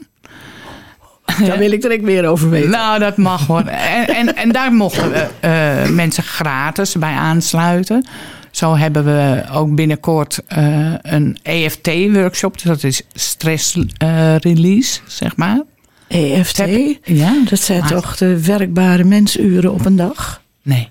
Daar 1.46 1.58
wil 1.58 1.72
ik 1.72 1.82
direct 1.82 2.04
meer 2.04 2.28
over 2.28 2.50
weten. 2.50 2.70
Nou, 2.70 3.00
dat 3.00 3.18
mag 3.18 3.48
hoor. 3.48 3.66
En, 3.66 4.08
en, 4.08 4.36
en 4.36 4.52
daar 4.52 4.74
mochten 4.74 5.12
we 5.12 5.90
mensen 5.92 6.24
gratis 6.24 6.96
bij 6.96 7.14
aansluiten. 7.14 8.06
Zo 8.52 8.76
hebben 8.76 9.06
we 9.06 9.44
ook 9.54 9.76
binnenkort 9.76 10.40
eh, 10.48 10.94
een 11.02 11.38
EFT-workshop. 11.44 12.54
Dus 12.54 12.64
dat 12.64 12.84
is 12.84 13.02
stress 13.14 13.78
eh, 13.98 14.36
release, 14.36 15.00
zeg 15.08 15.36
maar. 15.36 15.62
EFT, 16.08 16.58
Heb- 16.58 16.98
ja, 17.04 17.34
dat 17.50 17.60
zijn 17.60 17.84
toch 17.88 18.18
de 18.18 18.44
werkbare 18.46 19.04
mensuren 19.04 19.72
op 19.74 19.86
een 19.86 19.96
dag? 19.96 20.42
Nee. 20.64 20.90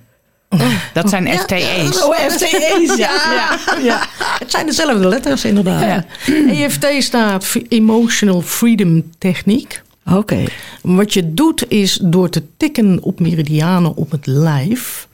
Dat 0.92 1.09
zijn 1.09 1.29
FTE's. 1.38 2.03
Oh, 2.05 2.14
FTE's, 2.14 2.96
ja. 3.07 3.11
ja. 3.33 3.59
ja. 3.83 4.07
Het 4.38 4.51
zijn 4.51 4.66
dezelfde 4.66 5.09
letters, 5.09 5.44
inderdaad. 5.44 5.83
Ja. 5.83 6.05
EFT 6.49 6.87
staat 6.99 7.44
voor 7.44 7.62
Emotional 7.68 8.42
Freedom 8.42 9.11
Techniek. 9.18 9.83
Oké. 10.12 10.44
Wat 10.83 11.12
je 11.14 11.35
doet 11.35 11.64
is 11.68 11.99
door 12.03 12.29
te 12.31 12.42
tikken 12.57 12.99
op 13.03 13.20
meridianen 13.20 13.96
op 13.96 14.11
het 14.11 14.27
lijf. 14.27 15.09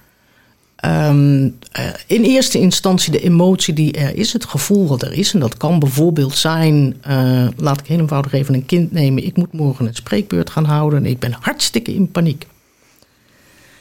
Ehm, 0.86 1.50
eh, 1.72 1.84
in 2.06 2.22
eerste 2.22 2.58
instantie 2.58 3.12
de 3.12 3.20
emotie 3.20 3.74
die 3.74 3.92
er 3.92 4.16
is, 4.16 4.32
het 4.32 4.44
gevoel 4.44 4.86
wat 4.86 5.02
er 5.02 5.12
is. 5.12 5.34
En 5.34 5.40
dat 5.40 5.56
kan 5.56 5.78
bijvoorbeeld 5.78 6.34
zijn, 6.34 6.96
eh, 7.00 7.46
laat 7.56 7.80
ik 7.80 7.86
heel 7.86 7.98
eenvoudig 7.98 8.32
even 8.32 8.54
een 8.54 8.66
kind 8.66 8.92
nemen. 8.92 9.24
Ik 9.24 9.36
moet 9.36 9.52
morgen 9.52 9.86
een 9.86 9.94
spreekbeurt 9.94 10.50
gaan 10.50 10.64
houden 10.64 10.98
en 10.98 11.10
ik 11.10 11.18
ben 11.18 11.36
hartstikke 11.40 11.94
in 11.94 12.10
paniek. 12.10 12.46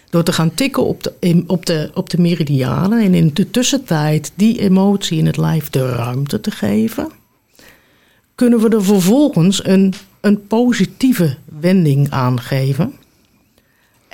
Door 0.10 0.24
te 0.24 0.34
gaan 0.34 0.54
tikken 0.54 0.86
op 0.86 1.04
de, 1.04 1.44
op, 1.48 1.66
de, 1.66 1.92
op 1.94 2.10
de 2.10 2.22
meridianen 2.22 3.04
en 3.04 3.14
in 3.14 3.32
de 3.34 3.52
tussentijd 3.52 4.32
die 4.36 4.60
emotie 4.60 5.18
in 5.18 5.26
het 5.26 5.38
lijf 5.38 5.70
de 5.70 5.90
ruimte 5.90 6.42
te 6.42 6.52
geven, 6.52 7.12
kunnen 8.36 8.60
we 8.60 8.70
er 8.70 8.84
vervolgens 8.84 9.66
een, 9.66 9.94
een 10.22 10.48
positieve 10.48 11.36
wending 11.60 12.10
aan 12.10 12.40
geven. 12.42 12.94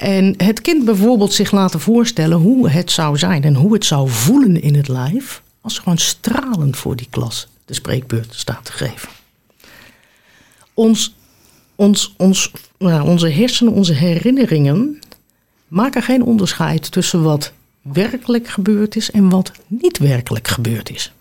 En 0.02 0.34
het 0.38 0.62
kind 0.62 0.86
bijvoorbeeld 0.86 1.34
zich 1.34 1.52
laten 1.52 1.80
voorstellen 1.80 2.38
hoe 2.38 2.70
het 2.70 2.92
zou 2.92 3.18
zijn 3.18 3.44
en 3.44 3.56
hoe 3.56 3.74
het 3.74 3.86
zou 3.86 4.10
voelen 4.10 4.62
in 4.62 4.76
het 4.76 4.88
lijf 4.88 5.42
als 5.62 5.80
gewoon 5.80 5.98
stralend 5.98 6.78
voor 6.78 6.96
die 6.96 7.08
klas 7.10 7.48
de 7.66 7.74
spreekbeurt 7.74 8.34
staat 8.36 8.66
te 8.66 8.72
geven. 8.72 9.10
Ons, 10.74 11.16
ons, 11.76 12.14
ons, 12.18 12.52
nou, 12.78 13.08
onze 13.08 13.30
hersenen, 13.30 13.74
onze 13.74 13.94
herinneringen 13.94 15.00
maken 15.68 16.04
geen 16.04 16.24
onderscheid 16.24 16.92
tussen 16.92 17.24
wat 17.24 17.54
werkelijk 17.82 18.48
gebeurd 18.48 18.96
is 18.96 19.12
en 19.12 19.30
wat 19.30 19.52
niet 19.68 19.98
werkelijk 19.98 20.48
gebeurd 20.48 20.90
is. 20.90 21.14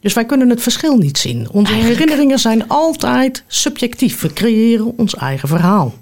Dus 0.00 0.12
wij 0.12 0.24
kunnen 0.24 0.50
het 0.50 0.62
verschil 0.62 0.96
niet 0.96 1.18
zien. 1.18 1.50
Onze 1.50 1.72
herinneringen 1.72 2.38
zijn 2.38 2.68
altijd 2.68 3.44
subjectief. 3.46 4.20
We 4.20 4.32
creëren 4.32 4.98
ons 4.98 5.14
eigen 5.14 5.48
verhaal. 5.48 5.94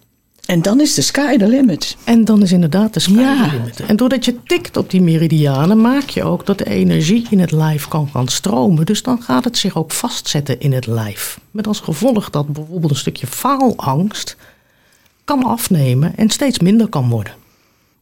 En 0.46 0.62
dan 0.62 0.80
is 0.80 0.94
de 0.94 1.02
sky 1.02 1.36
the 1.36 1.48
limit. 1.48 1.96
En 2.04 2.24
dan 2.24 2.42
is 2.42 2.52
inderdaad 2.52 2.94
de 2.94 3.00
sky 3.00 3.12
Ja. 3.12 3.48
the 3.48 3.56
limit. 3.56 3.80
En 3.80 3.96
doordat 3.96 4.24
je 4.24 4.42
tikt 4.44 4.76
op 4.76 4.90
die 4.90 5.00
meridianen, 5.02 5.80
maak 5.80 6.08
je 6.08 6.22
ook 6.24 6.46
dat 6.46 6.58
de 6.58 6.64
energie 6.66 7.26
in 7.30 7.38
het 7.40 7.50
lijf 7.50 7.88
kan 7.88 8.08
gaan 8.08 8.28
stromen. 8.28 8.86
Dus 8.86 9.02
dan 9.02 9.22
gaat 9.22 9.44
het 9.44 9.58
zich 9.58 9.76
ook 9.76 9.92
vastzetten 9.92 10.60
in 10.60 10.72
het 10.72 10.86
lijf. 10.86 11.40
Met 11.50 11.66
als 11.66 11.80
gevolg 11.80 12.30
dat 12.30 12.46
bijvoorbeeld 12.52 12.90
een 12.90 12.96
stukje 12.96 13.26
faalangst 13.26 14.36
kan 15.24 15.44
afnemen 15.44 16.16
en 16.16 16.30
steeds 16.30 16.58
minder 16.58 16.88
kan 16.88 17.08
worden. 17.08 17.32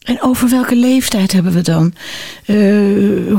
En 0.01 0.23
over 0.23 0.49
welke 0.51 0.77
leeftijd 0.77 1.33
hebben 1.33 1.53
we 1.53 1.61
dan? 1.63 1.95
Eh, 2.47 2.57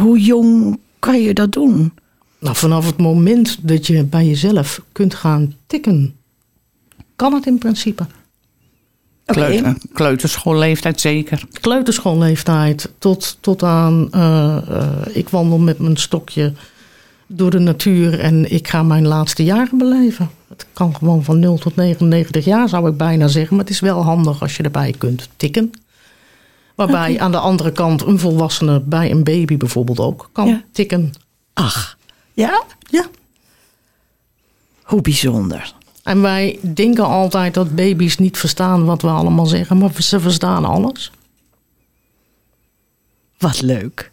hoe 0.01 0.19
jong 0.19 0.79
kan 0.99 1.21
je 1.21 1.33
dat 1.33 1.51
doen? 1.51 1.93
Nou, 2.39 2.55
vanaf 2.55 2.85
het 2.85 2.97
moment 2.97 3.57
dat 3.61 3.87
je 3.87 4.03
bij 4.03 4.25
jezelf 4.25 4.81
kunt 4.91 5.15
gaan 5.15 5.55
tikken, 5.67 6.15
kan 7.15 7.33
het 7.33 7.45
in 7.45 7.57
principe. 7.57 8.05
Kleuter, 9.31 9.75
kleuterschoolleeftijd 9.93 11.01
zeker. 11.01 11.43
kleuterschoolleeftijd 11.61 12.91
tot, 12.97 13.37
tot 13.39 13.63
aan 13.63 14.07
eh, 14.11 14.57
eh, 14.57 14.87
ik 15.13 15.29
wandel 15.29 15.57
met 15.57 15.79
mijn 15.79 15.97
stokje 15.97 16.53
door 17.27 17.51
de 17.51 17.59
natuur 17.59 18.19
en 18.19 18.51
ik 18.51 18.67
ga 18.67 18.83
mijn 18.83 19.07
laatste 19.07 19.43
jaren 19.43 19.77
beleven. 19.77 20.29
Het 20.49 20.65
kan 20.73 20.95
gewoon 20.95 21.23
van 21.23 21.39
0 21.39 21.57
tot 21.57 21.75
99 21.75 22.45
jaar 22.45 22.69
zou 22.69 22.89
ik 22.89 22.97
bijna 22.97 23.27
zeggen, 23.27 23.55
maar 23.55 23.65
het 23.65 23.73
is 23.73 23.79
wel 23.79 24.03
handig 24.03 24.41
als 24.41 24.57
je 24.57 24.63
erbij 24.63 24.93
kunt 24.97 25.29
tikken. 25.35 25.71
Waarbij 26.75 27.19
aan 27.19 27.31
de 27.31 27.37
andere 27.37 27.71
kant 27.71 28.01
een 28.01 28.19
volwassene 28.19 28.79
bij 28.79 29.11
een 29.11 29.23
baby 29.23 29.57
bijvoorbeeld 29.57 29.99
ook 29.99 30.29
kan 30.31 30.47
Ja. 30.47 30.63
tikken. 30.71 31.13
Ach, 31.53 31.97
ja? 32.33 32.63
Ja. 32.89 33.05
Hoe 34.83 35.01
bijzonder. 35.01 35.73
En 36.03 36.21
wij 36.21 36.59
denken 36.73 37.05
altijd 37.05 37.53
dat 37.53 37.75
baby's 37.75 38.17
niet 38.17 38.37
verstaan 38.37 38.85
wat 38.85 39.01
we 39.01 39.07
allemaal 39.07 39.45
zeggen, 39.45 39.77
maar 39.77 39.91
ze 40.01 40.19
verstaan 40.19 40.65
alles. 40.65 41.11
Wat 43.37 43.61
leuk. 43.61 44.11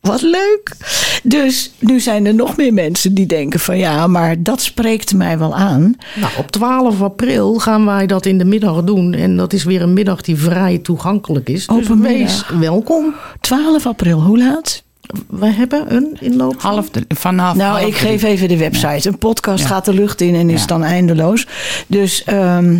Wat 0.00 0.22
leuk. 0.22 0.76
Dus 1.22 1.70
nu 1.78 2.00
zijn 2.00 2.26
er 2.26 2.34
nog 2.34 2.56
meer 2.56 2.72
mensen 2.72 3.14
die 3.14 3.26
denken 3.26 3.60
van 3.60 3.78
ja, 3.78 4.06
maar 4.06 4.42
dat 4.42 4.60
spreekt 4.62 5.14
mij 5.14 5.38
wel 5.38 5.54
aan. 5.54 5.96
Nou, 6.16 6.32
op 6.38 6.50
12 6.50 7.02
april 7.02 7.54
gaan 7.58 7.84
wij 7.84 8.06
dat 8.06 8.26
in 8.26 8.38
de 8.38 8.44
middag 8.44 8.82
doen. 8.84 9.12
En 9.14 9.36
dat 9.36 9.52
is 9.52 9.64
weer 9.64 9.82
een 9.82 9.92
middag 9.92 10.20
die 10.20 10.36
vrij 10.36 10.78
toegankelijk 10.78 11.48
is. 11.48 11.66
Dus 11.66 11.76
Open 11.76 12.00
wees 12.00 12.18
middag. 12.18 12.48
welkom. 12.58 13.14
12 13.40 13.86
april, 13.86 14.20
hoe 14.20 14.38
laat? 14.38 14.83
Wij 15.28 15.50
hebben 15.50 15.94
een 15.94 16.16
inloop. 16.20 16.60
van- 16.60 16.70
Half 16.72 16.90
de, 16.90 17.04
vanaf 17.08 17.54
Nou, 17.56 17.70
half 17.78 17.86
ik 17.88 17.94
drie. 17.94 18.08
geef 18.08 18.22
even 18.22 18.48
de 18.48 18.56
website. 18.56 19.08
Een 19.08 19.18
podcast 19.18 19.62
Ja. 19.62 19.66
gaat 19.68 19.84
de 19.84 19.94
lucht 19.94 20.20
in 20.20 20.34
en 20.34 20.50
is 20.50 20.60
Ja. 20.60 20.66
dan 20.66 20.82
eindeloos. 20.84 21.46
Dus 21.86 22.24
ehm, 22.24 22.76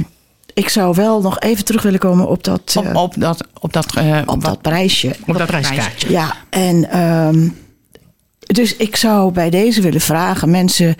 ik 0.55 0.69
zou 0.69 0.95
wel 0.95 1.21
nog 1.21 1.41
even 1.41 1.65
terug 1.65 1.83
willen 1.83 1.99
komen 1.99 2.29
op 2.29 2.45
dat, 2.45 2.75
Op, 2.77 2.85
eh, 2.85 3.03
op 3.03 3.15
dat, 3.19 3.47
op 3.61 3.73
dat, 3.73 3.97
eh, 3.97 4.19
op 4.27 4.45
dat 4.45 4.63
prijsje. 4.63 5.09
op 5.27 5.37
dat 5.39 5.47
prijskaartje. 5.47 6.07
prijskaartje. 6.07 6.11
Ja, 6.11 6.35
en 6.51 6.91
ehm, 6.91 7.49
dus 8.39 8.77
ik 8.77 8.97
zou 8.97 9.33
bij 9.33 9.51
deze 9.51 9.81
willen 9.81 10.01
vragen: 10.01 10.51
mensen, 10.51 10.95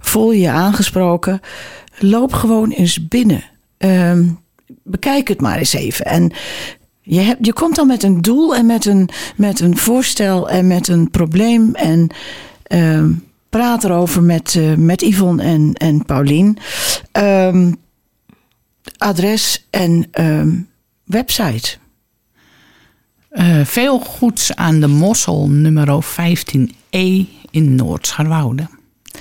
voel 0.00 0.32
je 0.32 0.40
je 0.40 0.50
aangesproken? 0.50 1.40
Loop 1.98 2.32
gewoon 2.32 2.70
eens 2.70 3.08
binnen. 3.08 3.44
Ehm, 3.78 4.24
bekijk 4.84 5.28
het 5.28 5.40
maar 5.40 5.58
eens 5.58 5.72
even. 5.72 6.04
En 6.04 6.32
je, 7.00 7.20
hebt, 7.20 7.46
je 7.46 7.52
komt 7.52 7.76
dan 7.76 7.86
met 7.86 8.02
een 8.02 8.22
doel 8.22 8.54
en 8.54 8.66
met 8.66 8.86
een, 8.86 9.08
met 9.36 9.60
een 9.60 9.76
voorstel 9.76 10.50
en 10.50 10.66
met 10.66 10.88
een 10.88 11.10
probleem. 11.10 11.74
En 11.74 12.08
ehm, 12.62 13.12
praat 13.48 13.84
erover 13.84 14.22
met, 14.22 14.54
eh, 14.54 14.74
met 14.74 15.00
Yvonne 15.00 15.42
en, 15.42 15.74
en 15.74 16.04
Paulien. 16.04 16.58
Ehm, 17.12 17.72
adres 18.98 19.66
en 19.70 20.08
ehm, 20.10 20.50
website. 21.04 21.78
Eh, 23.30 23.64
veel 23.64 23.98
goeds 23.98 24.54
aan 24.54 24.80
de 24.80 24.86
Mossel 24.86 25.48
nummer 25.48 26.04
15e 26.04 27.26
in 27.50 27.74
Noord-Scharwoude. 27.74 28.68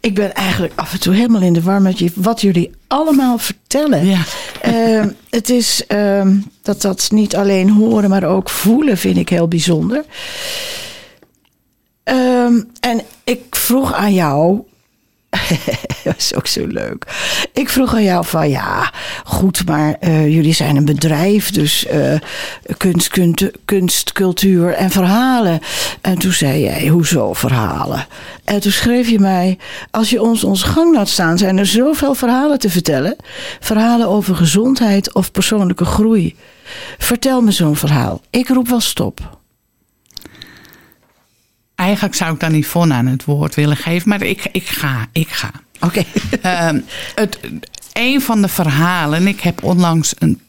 Ik 0.00 0.14
ben 0.14 0.34
eigenlijk 0.34 0.72
af 0.76 0.92
en 0.92 1.00
toe 1.00 1.14
helemaal 1.14 1.42
in 1.42 1.52
de 1.52 1.62
war 1.62 1.82
met 1.82 2.02
wat 2.14 2.40
jullie 2.40 2.70
allemaal 2.86 3.38
vertellen. 3.38 4.06
Ja. 4.06 4.22
Ehm, 4.60 5.08
het 5.30 5.50
is 5.50 5.86
ehm, 5.86 6.36
dat 6.62 6.82
dat 6.82 7.08
niet 7.10 7.36
alleen 7.36 7.70
horen, 7.70 8.10
maar 8.10 8.24
ook 8.24 8.50
voelen 8.50 8.98
vind 8.98 9.16
ik 9.16 9.28
heel 9.28 9.48
bijzonder. 9.48 10.04
En 12.80 13.00
ik 13.24 13.56
vroeg 13.56 13.92
aan 13.94 14.14
jou. 14.14 14.60
dat 16.04 16.16
is 16.16 16.34
ook 16.34 16.46
zo 16.46 16.66
leuk. 16.66 17.04
Ik 17.52 17.68
vroeg 17.68 17.94
aan 17.94 18.02
jou 18.02 18.24
van 18.24 18.48
ja, 18.48 18.92
goed, 19.24 19.66
maar 19.66 19.96
eh, 20.00 20.34
jullie 20.34 20.52
zijn 20.52 20.76
een 20.76 20.84
bedrijf, 20.84 21.50
dus 21.50 21.86
eh, 21.86 22.14
kunst, 22.76 23.08
kunst, 23.08 23.50
kunst, 23.64 24.12
cultuur 24.12 24.72
en 24.72 24.90
verhalen. 24.90 25.60
En 26.00 26.18
toen 26.18 26.32
zei 26.32 26.60
jij, 26.62 26.86
hoezo 26.86 27.32
verhalen? 27.32 28.06
En 28.44 28.60
toen 28.60 28.72
schreef 28.72 29.08
je 29.08 29.18
mij, 29.18 29.58
als 29.90 30.10
je 30.10 30.22
ons 30.22 30.44
ons 30.44 30.62
gang 30.62 30.94
laat 30.94 31.08
staan, 31.08 31.38
zijn 31.38 31.58
er 31.58 31.66
zoveel 31.66 32.14
verhalen 32.14 32.58
te 32.58 32.70
vertellen. 32.70 33.16
Verhalen 33.60 34.08
over 34.08 34.36
gezondheid 34.36 35.14
of 35.14 35.30
persoonlijke 35.30 35.84
groei. 35.84 36.36
Vertel 36.98 37.40
me 37.40 37.50
zo'n 37.50 37.76
verhaal. 37.76 38.20
Ik 38.30 38.48
roep 38.48 38.68
wel 38.68 38.80
stop. 38.80 39.37
Eigenlijk 41.78 42.14
zou 42.14 42.34
ik 42.34 42.40
dan 42.40 42.52
niet 42.52 42.66
voor 42.66 42.92
aan 42.92 43.06
het 43.06 43.24
woord 43.24 43.54
willen 43.54 43.76
geven, 43.76 44.08
maar 44.08 44.22
ik, 44.22 44.48
ik 44.52 44.66
ga, 44.66 45.06
ik 45.12 45.28
ga. 45.28 45.50
Oké. 45.80 46.04
Ehm, 46.42 46.80
het, 47.14 47.40
een 47.92 48.20
van 48.20 48.42
de 48.42 48.48
verhalen, 48.48 49.26
ik 49.26 49.40
heb 49.40 49.62
onlangs 49.62 50.14
een, 50.18 50.40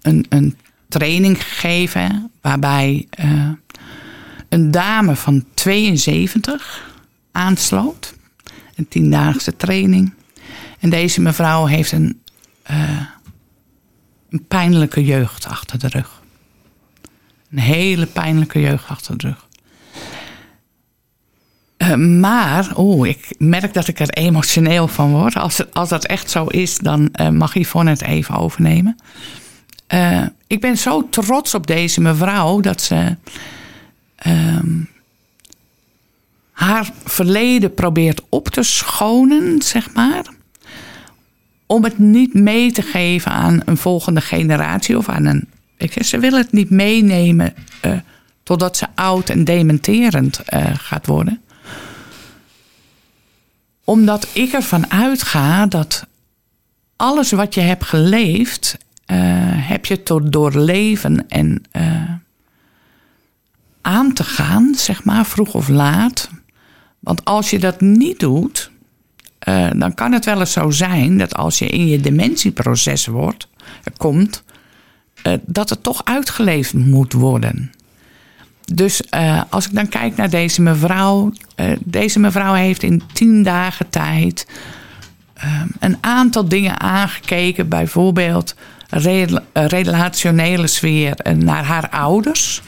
een, 0.00 0.26
een 0.28 0.56
training 0.88 1.44
gegeven 1.44 2.30
waarbij 2.40 3.06
eh, 3.10 3.48
een 4.48 4.70
dame 4.70 5.16
van 5.16 5.44
72 5.54 6.94
aansloot. 7.32 8.14
Een 8.74 8.88
tiendaagse 8.88 9.56
training. 9.56 10.12
En 10.80 10.90
deze 10.90 11.20
mevrouw 11.20 11.66
heeft 11.66 11.92
een, 11.92 12.22
eh, 12.62 13.06
een 14.30 14.44
pijnlijke 14.48 15.04
jeugd 15.04 15.46
achter 15.46 15.78
de 15.78 15.88
rug. 15.88 16.22
Een 17.50 17.58
hele 17.58 18.06
pijnlijke 18.06 18.60
jeugd 18.60 18.88
achter 18.88 19.18
de 19.18 19.26
rug. 19.26 19.50
Eh, 21.82 21.94
maar, 21.94 22.70
oh, 22.74 23.06
ik 23.06 23.34
merk 23.38 23.74
dat 23.74 23.88
ik 23.88 24.00
er 24.00 24.08
emotioneel 24.08 24.88
van 24.88 25.10
word. 25.10 25.36
Als, 25.36 25.72
als 25.72 25.88
dat 25.88 26.04
echt 26.04 26.30
zo 26.30 26.44
is, 26.44 26.78
dan 26.78 27.08
uh, 27.20 27.28
mag 27.28 27.54
Yvonne 27.54 27.90
het 27.90 28.02
even 28.02 28.34
overnemen. 28.34 28.96
Uh, 29.94 30.22
ik 30.46 30.60
ben 30.60 30.76
zo 30.76 31.08
trots 31.08 31.54
op 31.54 31.66
deze 31.66 32.00
mevrouw 32.00 32.60
dat 32.60 32.80
ze 32.80 33.16
ehm, 34.16 34.80
haar 36.52 36.90
verleden 37.04 37.74
probeert 37.74 38.22
op 38.28 38.48
te 38.48 38.62
schonen, 38.62 39.62
zeg 39.62 39.94
maar. 39.94 40.24
Om 41.66 41.84
het 41.84 41.98
niet 41.98 42.34
mee 42.34 42.72
te 42.72 42.82
geven 42.82 43.32
aan 43.32 43.62
een 43.64 43.76
volgende 43.76 44.20
generatie 44.20 44.98
of 44.98 45.08
aan 45.08 45.24
een. 45.24 45.48
Ik 45.76 45.92
zeg, 45.92 46.04
ze 46.04 46.18
wil 46.18 46.32
het 46.32 46.52
niet 46.52 46.70
meenemen 46.70 47.54
totdat 48.42 48.76
ze 48.76 48.86
oud 48.94 49.28
en 49.28 49.44
dementerend 49.44 50.40
gaat 50.76 51.06
worden 51.06 51.41
omdat 53.84 54.28
ik 54.32 54.52
ervan 54.52 54.90
uitga 54.90 55.66
dat 55.66 56.06
alles 56.96 57.30
wat 57.30 57.54
je 57.54 57.60
hebt 57.60 57.84
geleefd, 57.84 58.76
uh, 59.06 59.18
heb 59.68 59.86
je 59.86 60.02
tot 60.02 60.32
doorleven 60.32 61.28
en 61.28 61.62
uh, 61.72 62.10
aan 63.80 64.12
te 64.12 64.24
gaan, 64.24 64.74
zeg 64.74 65.04
maar, 65.04 65.26
vroeg 65.26 65.54
of 65.54 65.68
laat. 65.68 66.30
Want 66.98 67.24
als 67.24 67.50
je 67.50 67.58
dat 67.58 67.80
niet 67.80 68.20
doet, 68.20 68.70
uh, 69.48 69.70
dan 69.76 69.94
kan 69.94 70.12
het 70.12 70.24
wel 70.24 70.40
eens 70.40 70.52
zo 70.52 70.70
zijn 70.70 71.18
dat 71.18 71.34
als 71.34 71.58
je 71.58 71.66
in 71.66 71.86
je 71.86 72.00
dementieproces 72.00 73.06
wordt, 73.06 73.48
komt, 73.96 74.42
dat 75.42 75.70
het 75.70 75.82
toch 75.82 76.04
uitgeleefd 76.04 76.74
moet 76.74 77.12
worden. 77.12 77.72
Dus 78.74 79.02
uh, 79.14 79.42
als 79.48 79.66
ik 79.66 79.74
dan 79.74 79.88
kijk 79.88 80.16
naar 80.16 80.30
deze 80.30 80.62
mevrouw. 80.62 81.32
Uh, 81.56 81.72
deze 81.84 82.18
mevrouw 82.18 82.54
heeft 82.54 82.82
in 82.82 83.02
tien 83.12 83.42
dagen 83.42 83.88
tijd 83.88 84.46
um, 85.44 85.70
een 85.80 85.96
aantal 86.00 86.48
dingen 86.48 86.80
aangekeken. 86.80 87.68
Bijvoorbeeld 87.68 88.54
re 88.88 89.42
relationele 89.52 90.66
sfeer 90.66 91.16
naar 91.36 91.64
haar 91.64 91.88
ouders. 91.88 92.62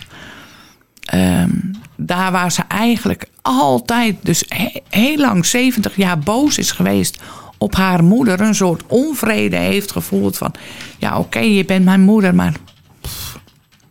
Um, 1.15 1.71
daar 1.97 2.33
waar 2.33 2.53
ze 2.53 2.63
eigenlijk 2.69 3.29
altijd, 3.43 4.17
dus 4.23 4.45
he 4.49 4.81
heel 4.89 5.17
lang, 5.17 5.47
70 5.47 5.97
jaar 5.97 6.19
boos 6.19 6.59
is 6.59 6.71
geweest 6.71 7.23
op 7.59 7.75
haar 7.75 8.05
moeder. 8.05 8.41
Een 8.41 8.55
soort 8.55 8.83
onvrede 8.87 9.57
heeft 9.57 9.93
gevoeld 9.93 10.37
van... 10.37 10.55
ja 10.99 11.19
oké, 11.19 11.39
je 11.39 11.65
bent 11.65 11.85
mijn 11.85 12.01
moeder, 12.01 12.35
maar 12.35 12.55